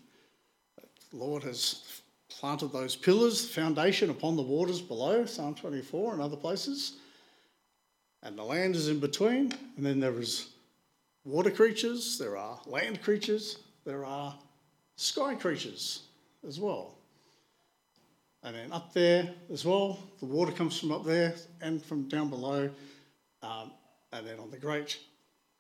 [1.12, 6.38] The Lord has planted those pillars, foundation upon the waters below, Psalm 24 and other
[6.38, 6.98] places.
[8.24, 10.50] And the land is in between, and then there is
[11.26, 14.38] water creatures, there are land creatures, there are
[14.96, 16.04] sky creatures
[16.48, 16.96] as well.
[18.44, 22.30] And then up there as well, the water comes from up there and from down
[22.30, 22.70] below.
[23.44, 23.72] Um,
[24.12, 24.98] and then on the great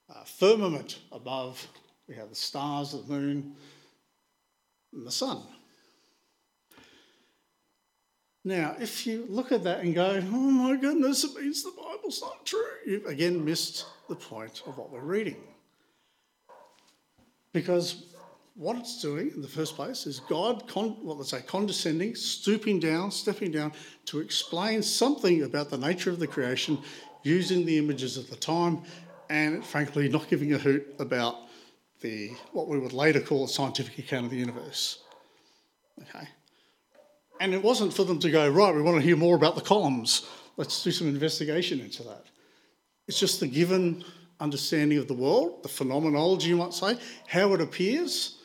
[0.09, 1.65] uh, firmament above,
[2.07, 3.55] we have the stars, the moon,
[4.93, 5.41] and the sun.
[8.43, 12.21] Now, if you look at that and go, oh my goodness, it means the Bible's
[12.21, 15.37] not true, you've again missed the point of what we're reading.
[17.53, 18.15] Because
[18.55, 22.79] what it's doing in the first place is God, con- well, let's say, condescending, stooping
[22.79, 23.71] down, stepping down
[24.05, 26.77] to explain something about the nature of the creation
[27.23, 28.81] using the images of the time,
[29.29, 31.35] and frankly, not giving a hoot about
[32.01, 35.03] the what we would later call a scientific account of the universe.
[36.01, 36.27] Okay.
[37.39, 39.61] And it wasn't for them to go, right, we want to hear more about the
[39.61, 40.27] columns.
[40.57, 42.25] Let's do some investigation into that.
[43.07, 44.03] It's just the given
[44.39, 48.37] understanding of the world, the phenomenology, you might say, how it appears,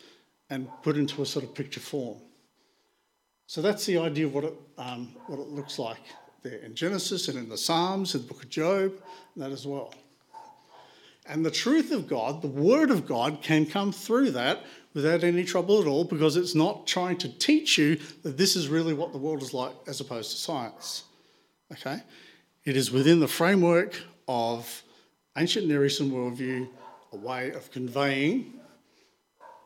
[0.51, 2.19] and put into a sort of picture form.
[3.47, 6.01] So that's the idea of what it, um, what it looks like
[6.43, 8.93] there in Genesis and in the Psalms, in the book of Job,
[9.37, 9.95] that as well.
[11.29, 15.45] And the truth of God, the Word of God, can come through that without any
[15.45, 19.13] trouble at all because it's not trying to teach you that this is really what
[19.13, 21.05] the world is like as opposed to science.
[21.73, 21.99] Okay?
[22.65, 24.83] It is within the framework of
[25.37, 26.69] ancient Near Eastern worldview,
[27.13, 28.56] a way of conveying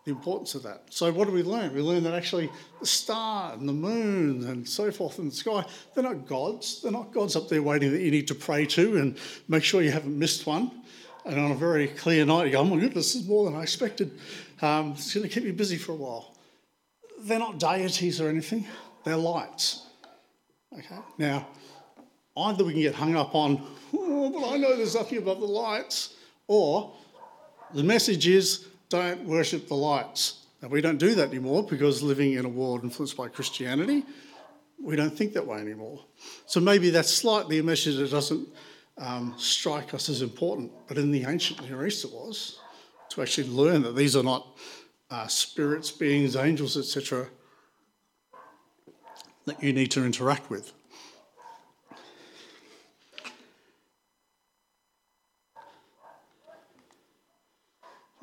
[0.04, 0.84] the importance of that.
[0.90, 1.74] So, what do we learn?
[1.74, 5.64] We learn that actually the star and the moon and so forth in the sky,
[5.94, 6.82] they're not gods.
[6.82, 9.82] They're not gods up there waiting that you need to pray to and make sure
[9.82, 10.70] you haven't missed one.
[11.26, 13.58] And on a very clear night, you go, oh my goodness, this is more than
[13.58, 14.10] I expected.
[14.62, 16.34] Um, it's going to keep me busy for a while.
[17.20, 18.66] They're not deities or anything,
[19.04, 19.86] they're lights.
[20.72, 20.98] Okay?
[21.18, 21.46] Now,
[22.36, 25.46] either we can get hung up on, oh, but I know there's nothing above the
[25.46, 26.14] lights,
[26.46, 26.92] or
[27.74, 30.44] the message is don't worship the lights.
[30.60, 34.04] Now, we don't do that anymore because living in a world influenced by Christianity,
[34.82, 36.04] we don't think that way anymore.
[36.44, 38.48] So maybe that's slightly a message that doesn't
[38.98, 42.58] um, strike us as important, but in the ancient Near East it was
[43.10, 44.46] to actually learn that these are not
[45.10, 47.26] uh, spirits, beings, angels, etc.,
[49.46, 50.72] that you need to interact with.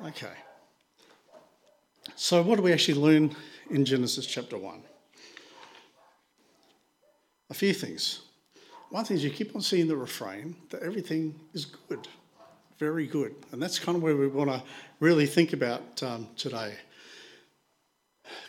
[0.06, 0.32] Okay.
[2.20, 3.36] So, what do we actually learn
[3.70, 4.82] in Genesis chapter 1?
[7.50, 8.22] A few things.
[8.90, 12.08] One thing is you keep on seeing the refrain that everything is good,
[12.80, 13.36] very good.
[13.52, 14.60] And that's kind of where we want to
[14.98, 16.74] really think about um, today.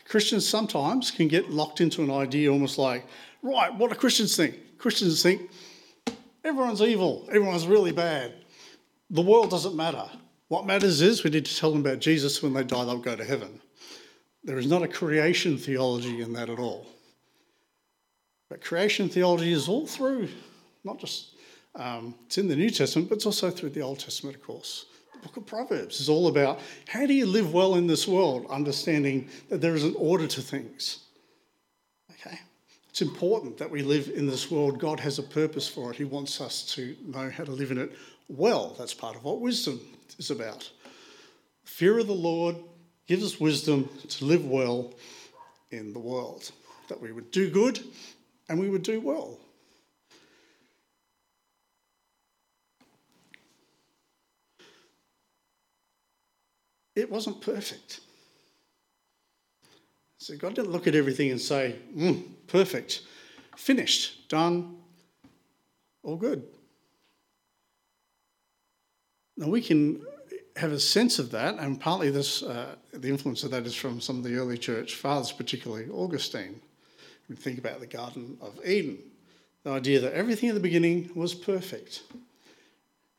[0.06, 3.06] Christians sometimes can get locked into an idea almost like,
[3.44, 4.80] right, what do Christians think?
[4.80, 5.48] Christians think
[6.44, 8.34] everyone's evil, everyone's really bad,
[9.12, 10.10] the world doesn't matter.
[10.50, 12.44] What matters is we need to tell them about Jesus.
[12.44, 13.62] When they die, they'll go to heaven.
[14.44, 16.88] There is not a creation theology in that at all.
[18.50, 20.28] But creation theology is all through,
[20.84, 21.36] not just
[21.76, 24.86] um, it's in the New Testament, but it's also through the Old Testament, of course.
[25.14, 28.48] The book of Proverbs is all about how do you live well in this world,
[28.50, 31.04] understanding that there is an order to things.
[32.12, 32.40] Okay?
[32.90, 34.80] It's important that we live in this world.
[34.80, 35.98] God has a purpose for it.
[35.98, 37.92] He wants us to know how to live in it
[38.30, 38.76] well.
[38.80, 39.80] That's part of what wisdom
[40.20, 40.70] is about.
[41.64, 42.58] Fear of the Lord
[43.08, 44.94] gives us wisdom to live well
[45.72, 46.52] in the world,
[46.90, 47.80] that we would do good
[48.48, 49.40] and we would do well.
[56.96, 58.02] It wasn't perfect.
[60.18, 63.04] So God didn't look at everything and say, mm, perfect,
[63.56, 64.76] finished, done,
[66.04, 66.44] all good.
[69.40, 70.02] Now we can
[70.58, 74.02] have a sense of that, and partly this, uh, the influence of that is from
[74.02, 76.60] some of the early church fathers, particularly Augustine.
[77.30, 78.98] We think about the Garden of Eden,
[79.64, 82.04] the idea that everything in the beginning was perfect.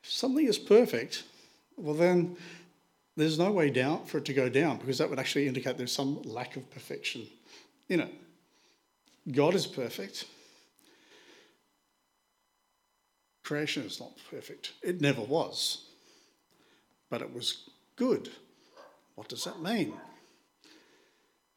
[0.04, 1.22] If something is perfect,
[1.78, 2.36] well then
[3.16, 5.90] there's no way down for it to go down because that would actually indicate there's
[5.90, 7.26] some lack of perfection
[7.88, 8.12] in it.
[9.32, 10.26] God is perfect.
[13.42, 14.74] Creation is not perfect.
[14.82, 15.86] It never was
[17.10, 18.30] but it was good.
[19.16, 19.92] What does that mean?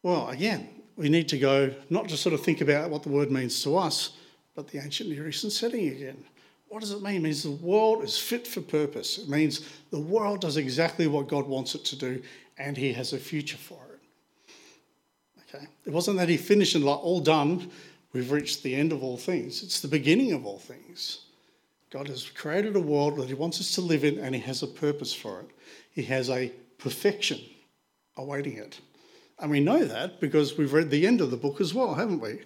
[0.01, 3.31] Well, again, we need to go not just sort of think about what the word
[3.31, 4.17] means to us,
[4.55, 6.23] but the ancient Near Eastern setting again.
[6.67, 7.17] What does it mean?
[7.17, 9.19] It means the world is fit for purpose.
[9.19, 9.61] It means
[9.91, 12.21] the world does exactly what God wants it to do,
[12.57, 14.55] and He has a future for it.
[15.55, 15.67] Okay?
[15.85, 17.69] It wasn't that He finished and like all done,
[18.11, 19.63] we've reached the end of all things.
[19.63, 21.22] It's the beginning of all things.
[21.93, 24.63] God has created a world that He wants us to live in, and He has
[24.63, 25.49] a purpose for it.
[25.91, 27.39] He has a perfection
[28.17, 28.79] awaiting it.
[29.38, 32.19] And we know that because we've read the end of the book as well, haven't
[32.19, 32.39] we?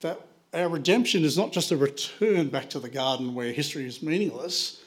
[0.00, 0.20] That
[0.52, 4.82] our redemption is not just a return back to the garden where history is meaningless.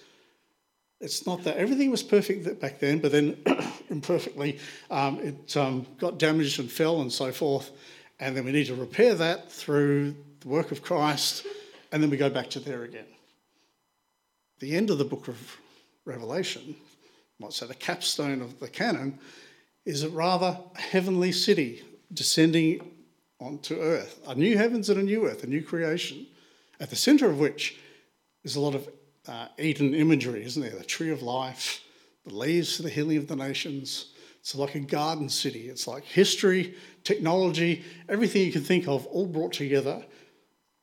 [0.99, 3.37] It's not that everything was perfect back then, but then
[3.89, 4.59] imperfectly
[4.91, 7.71] um, it um, got damaged and fell and so forth.
[8.19, 11.45] And then we need to repair that through the work of Christ,
[11.93, 13.05] and then we go back to there again
[14.59, 15.57] the end of the book of
[16.05, 16.75] Revelation,
[17.39, 19.19] might say the capstone of the canon,
[19.85, 22.91] is a rather heavenly city descending
[23.39, 26.25] onto earth, a new heavens and a new earth, a new creation,
[26.79, 27.77] at the centre of which
[28.43, 28.89] is a lot of
[29.27, 30.71] uh, Eden imagery, isn't there?
[30.71, 31.83] The tree of life,
[32.25, 34.13] the leaves for the healing of the nations.
[34.39, 35.69] It's like a garden city.
[35.69, 40.03] It's like history, technology, everything you can think of, all brought together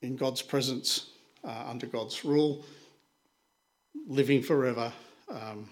[0.03, 1.11] in God's presence,
[1.43, 2.65] uh, under God's rule,
[4.07, 4.93] living forever
[5.29, 5.69] um,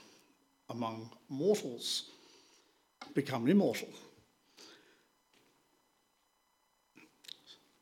[0.70, 2.04] among mortals,
[3.14, 3.88] become immortal.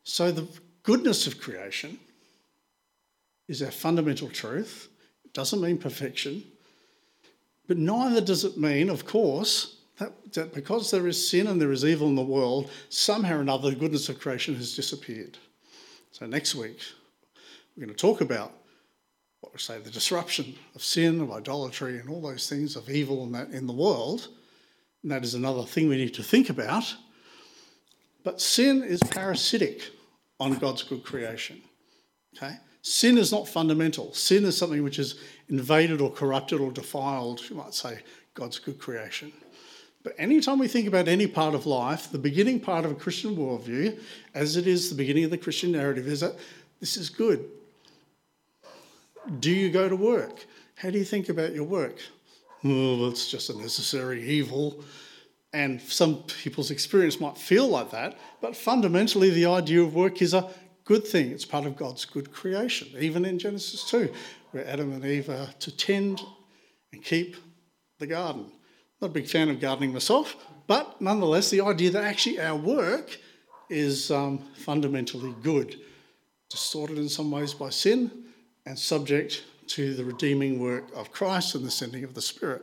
[0.02, 0.48] So, the
[0.82, 1.98] goodness of creation
[3.48, 4.88] is our fundamental truth.
[5.24, 6.42] It doesn't mean perfection,
[7.68, 11.70] but neither does it mean, of course, that, that because there is sin and there
[11.70, 15.38] is evil in the world, somehow or another the goodness of creation has disappeared.
[16.10, 16.80] So, next week,
[17.76, 18.52] we're going to talk about
[19.40, 23.24] what we say the disruption of sin, of idolatry, and all those things of evil
[23.24, 24.29] in, that, in the world.
[25.03, 26.94] And that is another thing we need to think about.
[28.22, 29.83] But sin is parasitic
[30.38, 31.62] on God's good creation.
[32.37, 32.57] Okay?
[32.83, 34.12] Sin is not fundamental.
[34.12, 38.00] Sin is something which has invaded or corrupted or defiled, you might say,
[38.35, 39.33] God's good creation.
[40.03, 43.37] But anytime we think about any part of life, the beginning part of a Christian
[43.37, 44.00] worldview,
[44.35, 46.37] as it is the beginning of the Christian narrative, is that
[46.79, 47.46] this is good.
[49.38, 50.46] Do you go to work?
[50.76, 51.98] How do you think about your work?
[52.62, 54.83] Well, it's just a necessary evil.
[55.52, 60.33] And some people's experience might feel like that, but fundamentally, the idea of work is
[60.33, 60.48] a
[60.85, 61.33] good thing.
[61.33, 64.12] It's part of God's good creation, even in Genesis 2,
[64.52, 66.22] where Adam and Eve are to tend
[66.92, 67.37] and keep
[67.98, 68.52] the garden.
[69.00, 73.18] Not a big fan of gardening myself, but nonetheless, the idea that actually our work
[73.68, 75.80] is um, fundamentally good,
[76.48, 78.29] distorted in some ways by sin,
[78.66, 82.62] and subject to the redeeming work of Christ and the sending of the Spirit.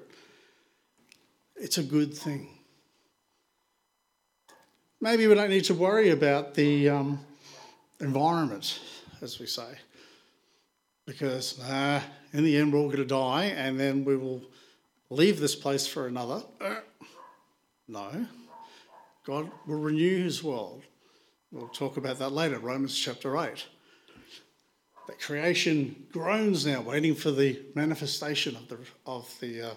[1.56, 2.50] It's a good thing.
[5.00, 7.20] Maybe we don't need to worry about the um,
[8.00, 8.80] environment,
[9.22, 9.78] as we say,
[11.06, 11.60] because
[12.34, 14.42] in the end we're all going to die and then we will
[15.10, 16.44] leave this place for another.
[17.90, 18.28] No.
[19.26, 20.84] God will renew his world.
[21.54, 23.66] We'll talk about that later, Romans chapter 8
[25.08, 29.74] that creation groans now, waiting for the manifestation of the, of the uh,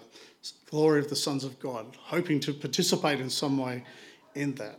[0.69, 3.83] glory of the sons of God, hoping to participate in some way
[4.35, 4.77] in that.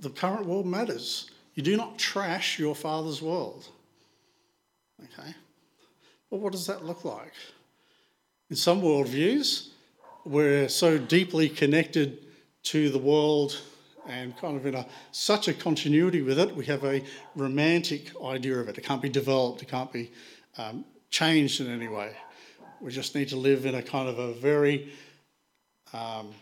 [0.00, 1.30] The current world matters.
[1.54, 3.68] You do not trash your father's world.
[5.04, 5.34] Okay?
[6.28, 7.32] Well, what does that look like?
[8.50, 9.68] In some worldviews,
[10.24, 12.18] we're so deeply connected
[12.64, 13.60] to the world
[14.10, 16.54] and kind of in a such a continuity with it.
[16.54, 17.02] We have a
[17.36, 18.76] romantic idea of it.
[18.76, 19.62] It can't be developed.
[19.62, 20.10] It can't be
[20.58, 22.12] um, changed in any way.
[22.80, 24.92] We just need to live in a kind of a very
[25.92, 26.32] um,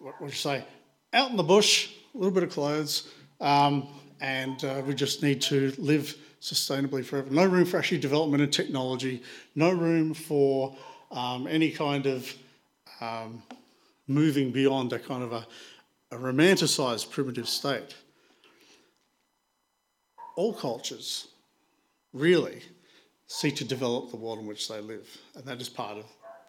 [0.00, 0.64] what would you say
[1.12, 3.08] out in the bush, a little bit of clothes,
[3.40, 3.86] um,
[4.20, 7.30] and uh, we just need to live sustainably forever.
[7.30, 9.22] No room for actually development and technology.
[9.54, 10.76] No room for
[11.10, 12.34] um, any kind of
[13.00, 13.42] um,
[14.08, 15.46] moving beyond a kind of a,
[16.12, 17.94] a romanticised primitive state.
[20.36, 21.28] All cultures
[22.12, 22.60] really
[23.26, 26.04] seek to develop the world in which they live, and that is part of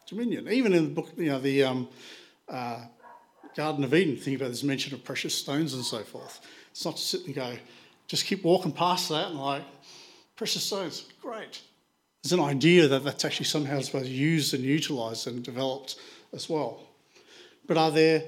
[0.07, 0.49] dominion.
[0.49, 1.87] Even in the book, you know, the um,
[2.49, 2.81] uh,
[3.55, 6.41] Garden of Eden, think about this mention of precious stones and so forth.
[6.71, 7.55] It's not to sit and go,
[8.07, 9.63] just keep walking past that and like,
[10.35, 11.61] precious stones, great.
[12.21, 15.95] There's an idea that that's actually somehow supposed to be used and utilised and developed
[16.33, 16.81] as well.
[17.65, 18.23] But are there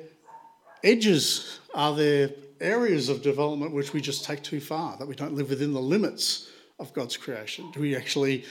[0.83, 1.59] edges?
[1.73, 5.49] Are there areas of development which we just take too far, that we don't live
[5.49, 7.71] within the limits of God's creation?
[7.71, 8.45] Do we actually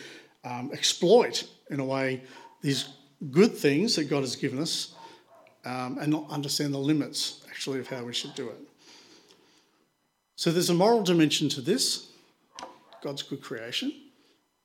[0.45, 2.23] um, exploit, in a way,
[2.61, 2.89] these
[3.31, 4.95] good things that God has given us
[5.65, 8.59] um, and not understand the limits, actually, of how we should do it?
[10.37, 12.11] So there's a moral dimension to this
[13.03, 13.93] God's good creation.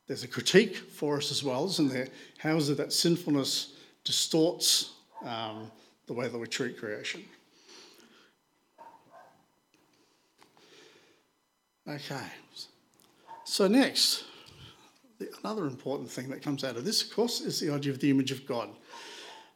[0.08, 2.08] There's a critique for us as well, isn't there?
[2.40, 4.94] How is it that sinfulness distorts
[5.24, 5.70] um,
[6.08, 7.24] the way that we treat creation?
[11.90, 12.22] Okay.
[13.46, 14.26] So, next,
[15.44, 18.12] another important thing that comes out of this, of course, is the idea of the
[18.12, 18.70] image of God.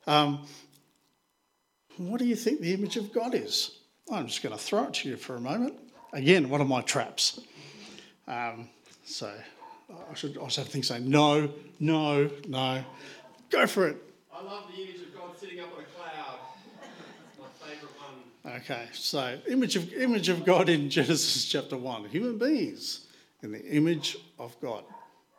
[0.07, 0.47] Um,
[1.97, 3.77] what do you think the image of God is?
[4.11, 5.75] I'm just going to throw it to you for a moment.
[6.11, 7.39] Again, one of my traps.
[8.27, 8.67] Um,
[9.05, 9.31] so
[10.09, 12.83] I should also have things saying no, no, no.
[13.51, 13.97] Go for it.
[14.33, 16.39] I love the image of God sitting up on a cloud.
[17.39, 18.23] my favourite one.
[18.57, 22.05] Okay, so image of image of God in Genesis chapter one.
[22.05, 23.07] Human beings
[23.41, 24.83] in the image of God.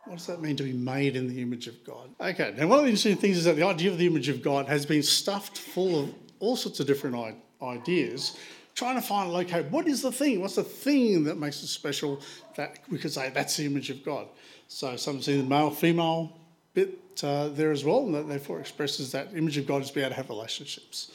[0.03, 2.09] What does that mean to be made in the image of God?
[2.19, 4.41] Okay, now one of the interesting things is that the idea of the image of
[4.41, 8.37] God has been stuffed full of all sorts of different ideas
[8.75, 10.41] trying to find, locate what is the thing?
[10.41, 12.21] What's the thing that makes it special
[12.57, 14.27] that we could say that's the image of God?
[14.67, 16.37] So some see the male female
[16.73, 19.95] bit uh, there as well, and that therefore expresses that image of God is to
[19.95, 21.11] be able to have relationships.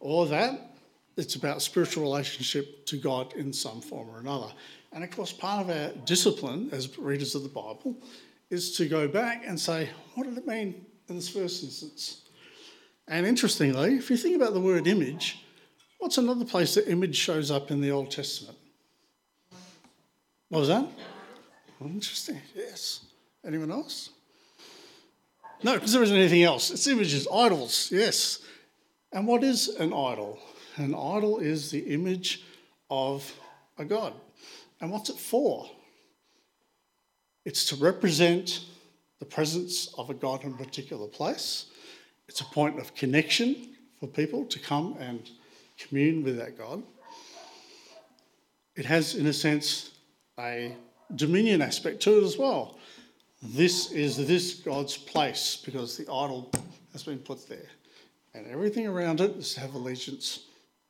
[0.00, 0.71] All of that,
[1.16, 4.52] it's about spiritual relationship to God in some form or another.
[4.92, 7.96] And of course, part of our discipline as readers of the Bible
[8.50, 12.22] is to go back and say, what did it mean in this first instance?
[13.08, 15.44] And interestingly, if you think about the word image,
[15.98, 18.58] what's another place that image shows up in the Old Testament?
[20.48, 20.86] What was that?
[21.80, 23.00] Interesting, yes.
[23.44, 24.10] Anyone else?
[25.62, 26.70] No, because there isn't anything else.
[26.70, 28.40] It's images, idols, yes.
[29.12, 30.38] And what is an idol?
[30.76, 32.44] An idol is the image
[32.90, 33.32] of
[33.78, 34.14] a god.
[34.80, 35.70] And what's it for?
[37.44, 38.64] It's to represent
[39.18, 41.66] the presence of a god in a particular place.
[42.28, 45.30] It's a point of connection for people to come and
[45.78, 46.82] commune with that God.
[48.74, 49.90] It has, in a sense,
[50.38, 50.74] a
[51.14, 52.78] dominion aspect to it as well.
[53.42, 56.50] This is this God's place because the idol
[56.92, 57.68] has been put there.
[58.34, 60.46] And everything around it is to have allegiance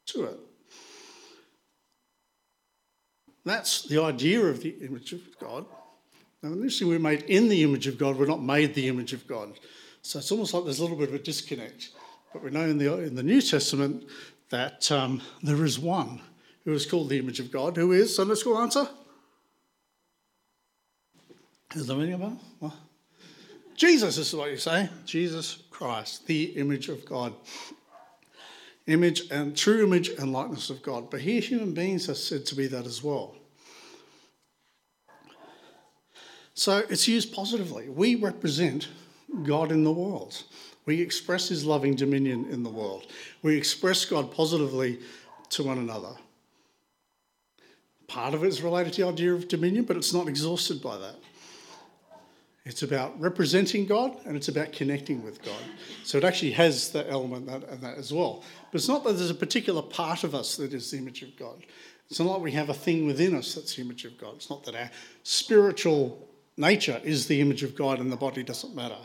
[0.07, 0.38] to it.
[3.44, 5.66] That's the idea of the image of God.
[6.42, 9.26] Now, initially, we're made in the image of God, we're not made the image of
[9.26, 9.59] God.
[10.03, 11.90] So it's almost like there's a little bit of a disconnect.
[12.32, 14.05] But we know in the, in the New Testament
[14.50, 16.20] that um, there is one
[16.64, 18.88] who is called the image of God, who is, Sunday school answer?
[21.74, 22.38] Is there any them?
[22.59, 22.74] What?
[23.74, 24.88] Jesus is what you say.
[25.07, 27.34] Jesus Christ, the image of God.
[28.87, 31.11] Image and true image and likeness of God.
[31.11, 33.37] But here, human beings are said to be that as well.
[36.55, 37.89] So it's used positively.
[37.89, 38.89] We represent
[39.45, 40.43] God in the world.
[40.85, 43.07] We express his loving dominion in the world.
[43.43, 44.99] We express God positively
[45.51, 46.14] to one another.
[48.09, 50.99] Part of it is related to the idea of dominion, but it's not exhausted by
[50.99, 51.16] that.
[52.65, 55.61] It's about representing God and it's about connecting with God.
[56.05, 58.45] So it actually has that element that, uh, that as well.
[58.71, 61.37] But it's not that there's a particular part of us that is the image of
[61.37, 61.65] God.
[62.09, 64.37] It's not like we have a thing within us that's the image of God.
[64.37, 64.91] It's not that our
[65.25, 68.99] spiritual nature is the image of God and the body doesn't matter.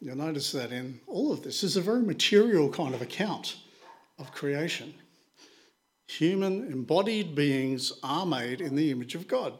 [0.00, 3.56] You'll notice that in all of this, is a very material kind of account
[4.18, 4.92] of creation.
[6.08, 9.54] Human embodied beings are made in the image of God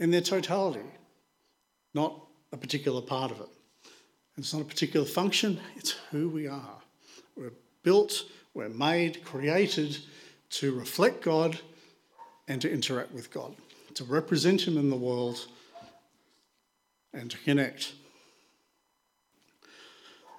[0.00, 0.80] in their totality
[1.94, 3.48] not a particular part of it.
[4.36, 6.78] It's not a particular function, it's who we are.
[7.36, 8.24] We're built,
[8.54, 9.98] we're made, created
[10.50, 11.60] to reflect God
[12.48, 13.54] and to interact with God,
[13.94, 15.46] to represent Him in the world
[17.12, 17.92] and to connect.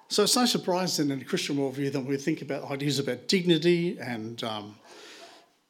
[0.08, 3.28] So it's no surprise then in a Christian worldview that we think about ideas about
[3.28, 4.76] dignity and um,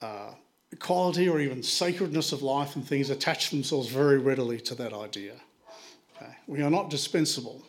[0.01, 0.33] uh,
[0.72, 5.35] equality or even sacredness of life and things attach themselves very readily to that idea.
[6.47, 7.62] We are not dispensable.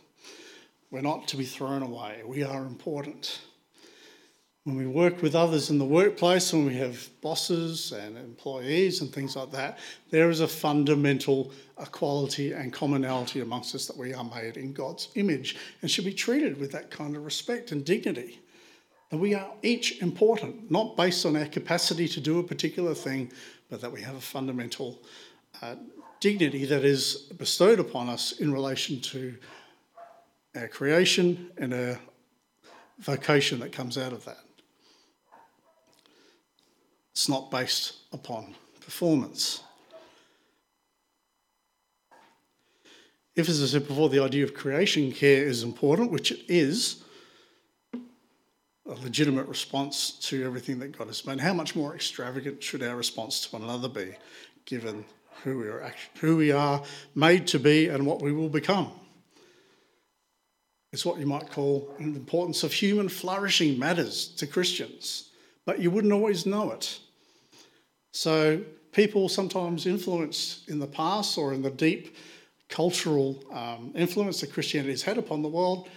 [0.91, 2.21] We're not to be thrown away.
[2.25, 3.41] We are important.
[4.63, 9.11] When we work with others in the workplace, when we have bosses and employees and
[9.11, 11.51] things like that, there is a fundamental
[11.81, 16.13] equality and commonality amongst us that we are made in God's image and should be
[16.13, 18.39] treated with that kind of respect and dignity.
[19.11, 23.31] And we are each important, not based on our capacity to do a particular thing,
[23.69, 25.01] but that we have a fundamental
[25.61, 25.75] uh,
[26.23, 29.35] dignity that is bestowed upon us in relation to
[30.55, 31.99] our creation and our
[32.99, 34.45] vocation that comes out of that.
[37.11, 39.63] It's not based upon performance.
[43.35, 47.03] If, as I said before, the idea of creation care is important, which it is,
[47.93, 52.95] a legitimate response to everything that God has made, how much more extravagant should our
[52.95, 54.15] response to one another be,
[54.63, 55.03] given
[55.43, 56.83] who we are, who we are
[57.15, 58.91] made to be and what we will become.
[60.91, 65.31] It's what you might call the importance of human flourishing matters to Christians,
[65.65, 66.99] but you wouldn't always know it.
[68.11, 72.15] So, people sometimes influenced in the past or in the deep
[72.69, 75.89] cultural um, influence that Christianity has had upon the world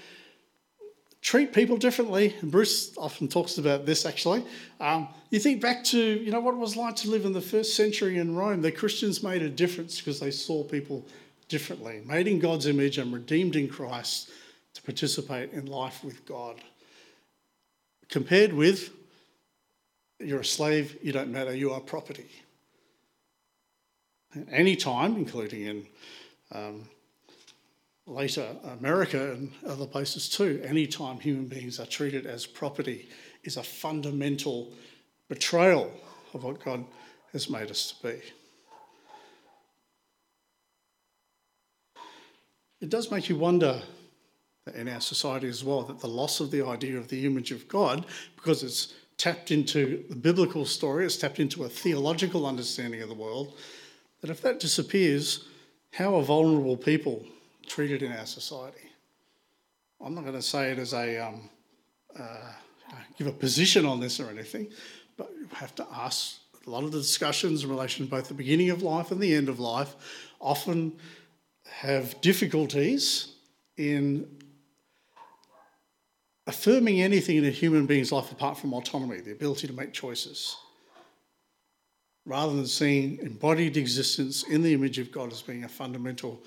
[1.27, 2.37] treat people differently.
[2.41, 4.45] And Bruce often talks about this actually.
[4.81, 7.41] Um, you think back to you know what it was like to live in the
[7.41, 8.62] first century in Rome.
[8.62, 11.05] The Christians made a difference because they saw people
[11.49, 14.31] differently, made in God's image and redeemed in Christ
[14.74, 16.61] to participate in life with God.
[18.09, 18.93] Compared with
[20.20, 22.31] you're a slave, you don't matter, you are property.
[24.51, 25.87] Any time, including in
[26.53, 26.89] um,
[28.07, 28.47] later
[28.79, 33.09] America and other places too, anytime human beings are treated as property
[33.43, 34.73] is a fundamental
[35.29, 35.91] betrayal
[36.33, 36.85] of what God
[37.33, 38.21] has made us to be.
[42.81, 43.83] It does make you wonder
[44.75, 47.67] in our society as well that the loss of the idea of the image of
[47.69, 53.09] God, because it's tapped into the biblical story, it's tapped into a theological understanding of
[53.09, 53.55] the world,
[54.21, 55.49] that if that disappears,
[55.93, 57.25] how are vulnerable people
[57.67, 58.91] treated in our society?
[60.01, 61.49] I'm not going to say it as a um,
[62.19, 62.53] uh,
[63.19, 64.69] give a position on this or anything,
[65.17, 66.37] but you have to ask.
[66.67, 69.33] A lot of the discussions in relation to both the beginning of life and the
[69.33, 69.95] end of life
[70.41, 70.93] often
[71.64, 73.35] have difficulties
[73.77, 74.27] in
[76.49, 80.57] affirming anything in a human being's life apart from autonomy, the ability to make choices,
[82.25, 86.43] rather than seeing embodied existence in the image of God as being a fundamental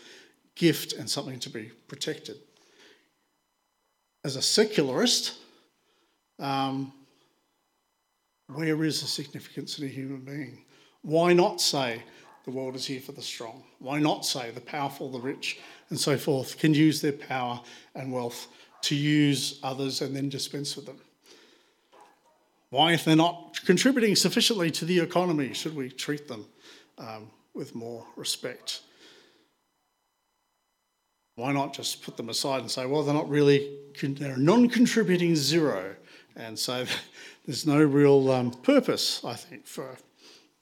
[0.59, 2.37] gift and something to be protected.
[4.23, 5.37] As a secularist,
[6.37, 6.93] um,
[8.53, 10.65] where is the significance in a human being?
[11.01, 12.03] Why not say
[12.43, 13.63] the world is here for the strong?
[13.79, 17.61] Why not say the powerful, the rich, and so forth can use their power
[17.95, 18.47] and wealth
[18.81, 20.99] to use others and then dispense with them?
[22.69, 26.45] Why, if they're not contributing sufficiently to the economy, should we treat them
[26.97, 28.81] um, with more respect?
[31.39, 34.67] Why not just put them aside and say, well, they're not really, they're a non
[34.67, 35.95] contributing zero.
[36.35, 36.85] And so
[37.45, 39.95] there's no real um, purpose, I think, for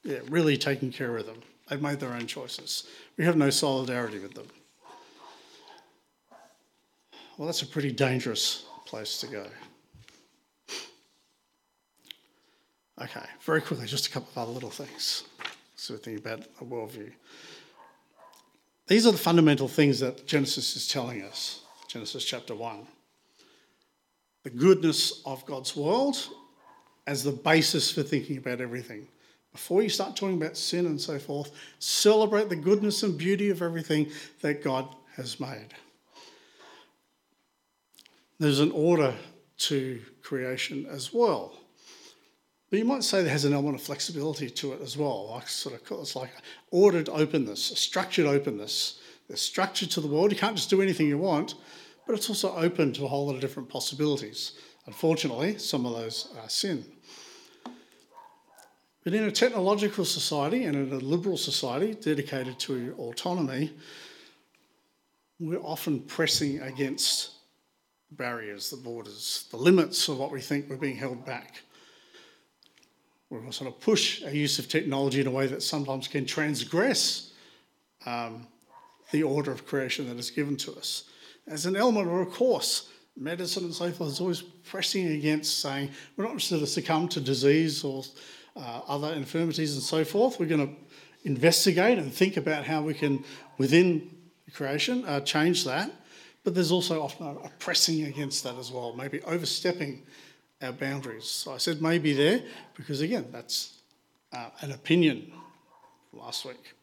[0.04, 1.40] yeah, really taking care of them.
[1.68, 2.86] They've made their own choices.
[3.16, 4.46] We have no solidarity with them.
[7.36, 9.46] Well, that's a pretty dangerous place to go.
[13.02, 15.24] Okay, very quickly, just a couple of other little things.
[15.74, 17.10] So we think about a worldview.
[18.88, 21.60] These are the fundamental things that Genesis is telling us.
[21.88, 22.86] Genesis chapter 1.
[24.44, 26.16] The goodness of God's world
[27.06, 29.06] as the basis for thinking about everything.
[29.52, 33.60] Before you start talking about sin and so forth, celebrate the goodness and beauty of
[33.60, 34.10] everything
[34.40, 35.74] that God has made.
[38.38, 39.14] There's an order
[39.58, 41.58] to creation as well.
[42.70, 45.30] But you might say there has an element of flexibility to it as well.
[45.30, 46.30] Like sort of, it's like
[46.70, 49.00] ordered openness, structured openness.
[49.26, 50.32] There's structure to the world.
[50.32, 51.54] You can't just do anything you want,
[52.06, 54.52] but it's also open to a whole lot of different possibilities.
[54.86, 56.84] Unfortunately, some of those are sin.
[59.04, 63.72] But in a technological society and in a liberal society dedicated to autonomy,
[65.38, 67.30] we're often pressing against
[68.10, 71.62] barriers, the borders, the limits of what we think we're being held back.
[73.30, 77.32] We're sort of push our use of technology in a way that sometimes can transgress
[78.06, 78.46] um,
[79.10, 81.04] the order of creation that is given to us.
[81.46, 85.90] As an element or a course, medicine and so forth is always pressing against saying
[86.16, 88.02] we're not just going to succumb to disease or
[88.56, 90.40] uh, other infirmities and so forth.
[90.40, 90.74] We're going to
[91.24, 93.24] investigate and think about how we can,
[93.58, 94.10] within
[94.54, 95.90] creation, uh, change that.
[96.44, 100.06] But there's also often a pressing against that as well, maybe overstepping
[100.62, 101.24] our boundaries.
[101.24, 102.42] So I said maybe there
[102.76, 103.78] because, again, that's
[104.32, 105.32] uh, an opinion
[106.12, 106.74] last week.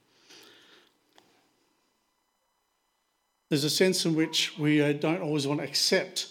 [3.50, 6.30] There's a sense in which we uh, don't always want to accept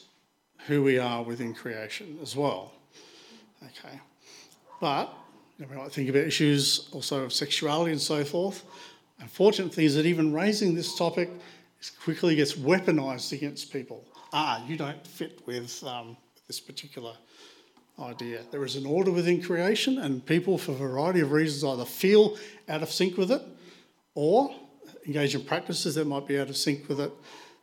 [0.66, 2.72] who we are within creation as well.
[3.62, 4.00] Okay.
[4.80, 5.14] But
[5.58, 8.64] you know, we might think about issues also of sexuality and so forth.
[9.20, 11.30] Unfortunate thing is that even raising this topic
[12.02, 14.04] quickly gets weaponized against people.
[14.32, 16.16] Ah, you don't fit with um,
[16.48, 17.14] this particular
[17.98, 18.42] idea.
[18.50, 22.36] There is an order within creation, and people, for a variety of reasons, either feel
[22.68, 23.42] out of sync with it
[24.14, 24.54] or
[25.06, 27.12] engage in practices that might be out of sync with it.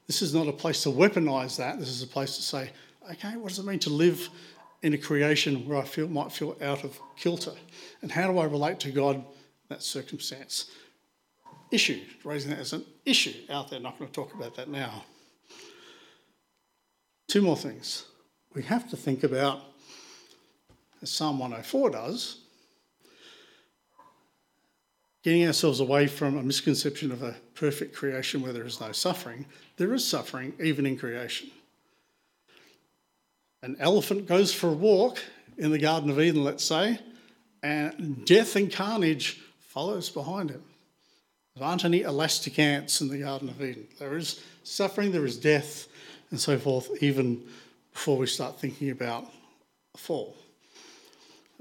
[0.07, 1.79] This is not a place to weaponize that.
[1.79, 2.71] This is a place to say,
[3.11, 4.29] okay, what does it mean to live
[4.81, 7.53] in a creation where I feel might feel out of kilter?
[8.01, 9.25] And how do I relate to God in
[9.69, 10.69] that circumstance?
[11.71, 13.79] Issue, raising that as an issue out there.
[13.79, 15.05] Not going to talk about that now.
[17.27, 18.05] Two more things.
[18.53, 19.61] We have to think about,
[21.01, 22.37] as Psalm 104 does,
[25.23, 29.45] getting ourselves away from a misconception of a perfect creation where there is no suffering.
[29.77, 31.49] There is suffering even in creation.
[33.63, 35.19] An elephant goes for a walk
[35.57, 36.99] in the Garden of Eden, let's say,
[37.61, 40.63] and death and carnage follows behind him.
[41.55, 43.87] There aren't any elastic ants in the Garden of Eden.
[43.99, 45.87] There is suffering, there is death,
[46.31, 47.43] and so forth, even
[47.93, 49.27] before we start thinking about
[49.95, 50.35] fall.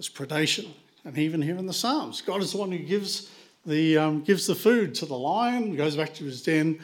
[0.01, 0.71] There's predation.
[1.05, 3.31] And even here in the Psalms, God is the one who gives
[3.67, 6.81] the, um, gives the food to the lion, goes back to his den.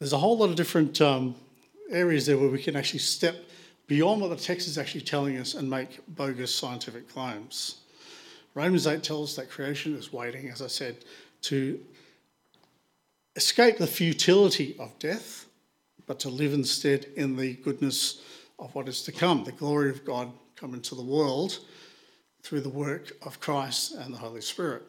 [0.00, 1.36] There's a whole lot of different um,
[1.92, 3.36] areas there where we can actually step
[3.86, 7.82] beyond what the text is actually telling us and make bogus scientific claims.
[8.52, 10.96] Romans 8 tells us that creation is waiting, as I said,
[11.42, 11.78] to
[13.36, 15.46] escape the futility of death,
[16.08, 18.22] but to live instead in the goodness
[18.58, 21.60] of what is to come, the glory of God come into the world
[22.48, 24.82] through the work of Christ and the Holy Spirit.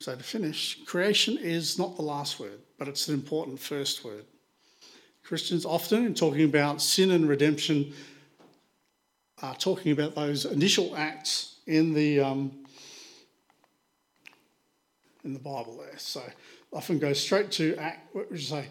[0.00, 4.24] So, to finish, creation is not the last word, but it's an important first word.
[5.22, 7.92] Christians often, in talking about sin and redemption,
[9.40, 12.50] are talking about those initial acts in the um,
[15.22, 15.96] in the Bible there.
[15.96, 16.24] So
[16.72, 18.12] often go straight to act.
[18.16, 18.66] What would you say?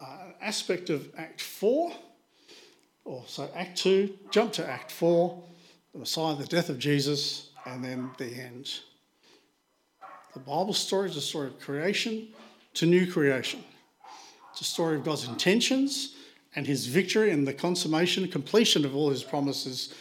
[0.00, 1.92] Uh, aspect of Act Four,
[3.04, 4.18] or so Act Two.
[4.30, 5.42] Jump to Act Four,
[5.92, 8.80] the Messiah, the death of Jesus, and then the end.
[10.32, 12.28] The Bible story is a story of creation
[12.74, 13.62] to new creation.
[14.50, 16.14] It's a story of God's intentions
[16.56, 19.94] and his victory and the consummation, completion of all his promises,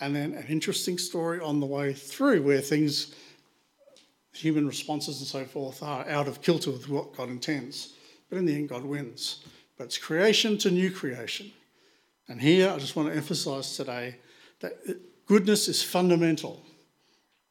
[0.00, 3.14] and then an interesting story on the way through where things,
[4.32, 7.94] human responses and so forth, are out of kilter with what God intends.
[8.28, 9.44] But in the end, God wins.
[9.76, 11.52] But it's creation to new creation.
[12.30, 14.14] And here I just want to emphasize today
[14.60, 16.62] that goodness is fundamental,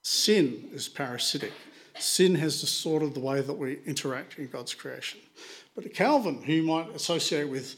[0.02, 1.52] sin is parasitic.
[2.00, 5.20] Sin has distorted the way that we interact in God's creation.
[5.76, 7.76] But Calvin, who you might associate with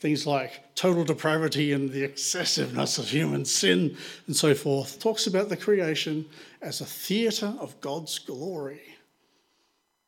[0.00, 5.48] things like total depravity and the excessiveness of human sin and so forth, talks about
[5.48, 6.26] the creation
[6.60, 8.82] as a theatre of God's glory.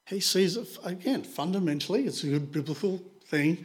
[0.05, 3.65] He sees it, again, fundamentally, it's a good biblical thing,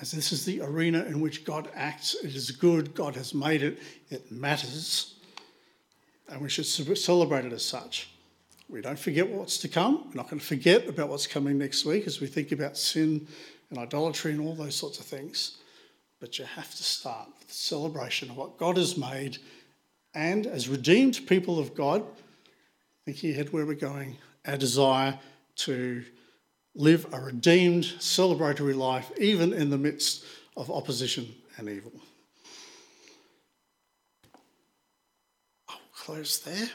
[0.00, 2.14] as this is the arena in which God acts.
[2.22, 3.78] It is good, God has made it,
[4.08, 5.14] it matters,
[6.28, 8.10] and we should celebrate it as such.
[8.68, 10.04] We don't forget what's to come.
[10.08, 13.26] We're not going to forget about what's coming next week as we think about sin
[13.68, 15.58] and idolatry and all those sorts of things.
[16.20, 19.38] But you have to start with the celebration of what God has made.
[20.14, 22.04] And as redeemed people of God,
[23.04, 25.18] thinking ahead where we're going, our desire
[25.56, 26.04] to
[26.74, 30.24] live a redeemed, celebratory life, even in the midst
[30.56, 31.92] of opposition and evil.
[35.68, 36.68] I'll close there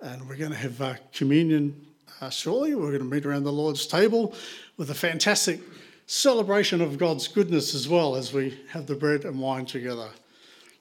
[0.00, 1.86] and we're going to have uh, communion
[2.20, 2.74] uh, shortly.
[2.74, 4.34] We're going to meet around the Lord's table
[4.76, 5.60] with a fantastic
[6.06, 10.08] celebration of God's goodness as well as we have the bread and wine together.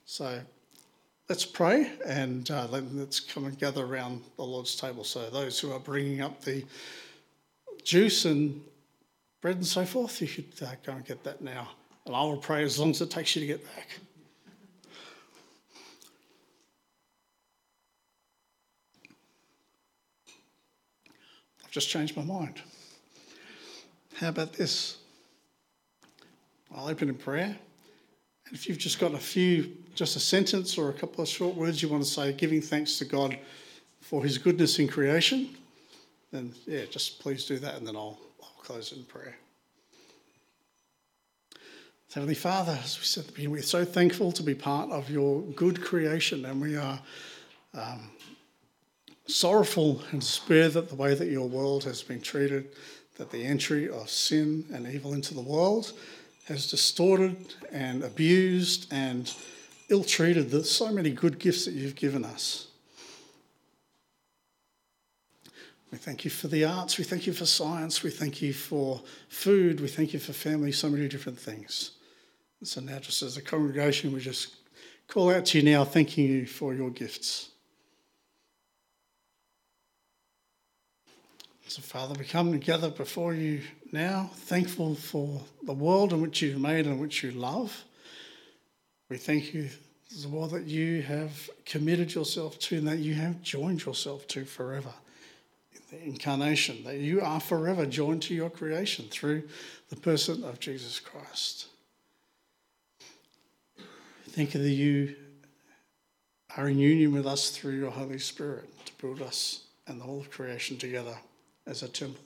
[0.06, 0.40] So
[1.30, 5.04] let's pray and uh, let's come and gather around the Lord's table.
[5.04, 6.64] So those who are bringing up the
[7.86, 8.62] juice and
[9.42, 11.70] bread and so forth, you should uh, go and get that now.
[12.06, 14.00] And I will pray as long as it takes you to get back.
[21.64, 22.62] I've just changed my mind.
[24.16, 24.98] How about this?
[26.76, 27.58] I'll open in prayer.
[28.48, 31.56] And if you've just got a few, just a sentence or a couple of short
[31.56, 33.38] words you want to say, giving thanks to God
[34.02, 35.56] for his goodness in creation,
[36.36, 39.36] then yeah, just please do that and then I'll, I'll close in prayer.
[42.14, 45.82] Heavenly Father, as we said at we're so thankful to be part of your good
[45.82, 47.00] creation and we are
[47.74, 48.10] um,
[49.28, 52.70] sorrowful and despair that the way that your world has been treated,
[53.18, 55.94] that the entry of sin and evil into the world
[56.48, 59.34] has distorted and abused and
[59.90, 62.68] ill treated so many good gifts that you've given us.
[65.96, 69.02] We thank you for the arts, we thank you for science, we thank you for
[69.30, 71.92] food, we thank you for family, so many different things.
[72.60, 74.58] And so now, just as a congregation, we just
[75.08, 77.48] call out to you now, thanking you for your gifts.
[81.68, 83.62] So, Father, we come together before you
[83.94, 87.86] now, thankful for the world in which you've made and which you love.
[89.08, 89.70] We thank you
[90.10, 94.28] for the world that you have committed yourself to and that you have joined yourself
[94.28, 94.92] to forever.
[95.92, 99.44] The incarnation, that you are forever joined to your creation through
[99.90, 101.68] the person of Jesus Christ.
[104.30, 105.16] Thank you that you
[106.58, 110.22] are in union with us through your Holy Spirit to build us and the whole
[110.22, 111.16] of creation together
[111.68, 112.22] as a temple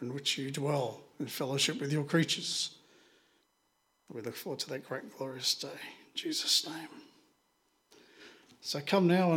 [0.00, 2.74] in which you dwell in fellowship with your creatures.
[4.12, 5.68] We look forward to that great glorious day.
[5.68, 6.88] In Jesus' name.
[8.60, 9.32] So come now and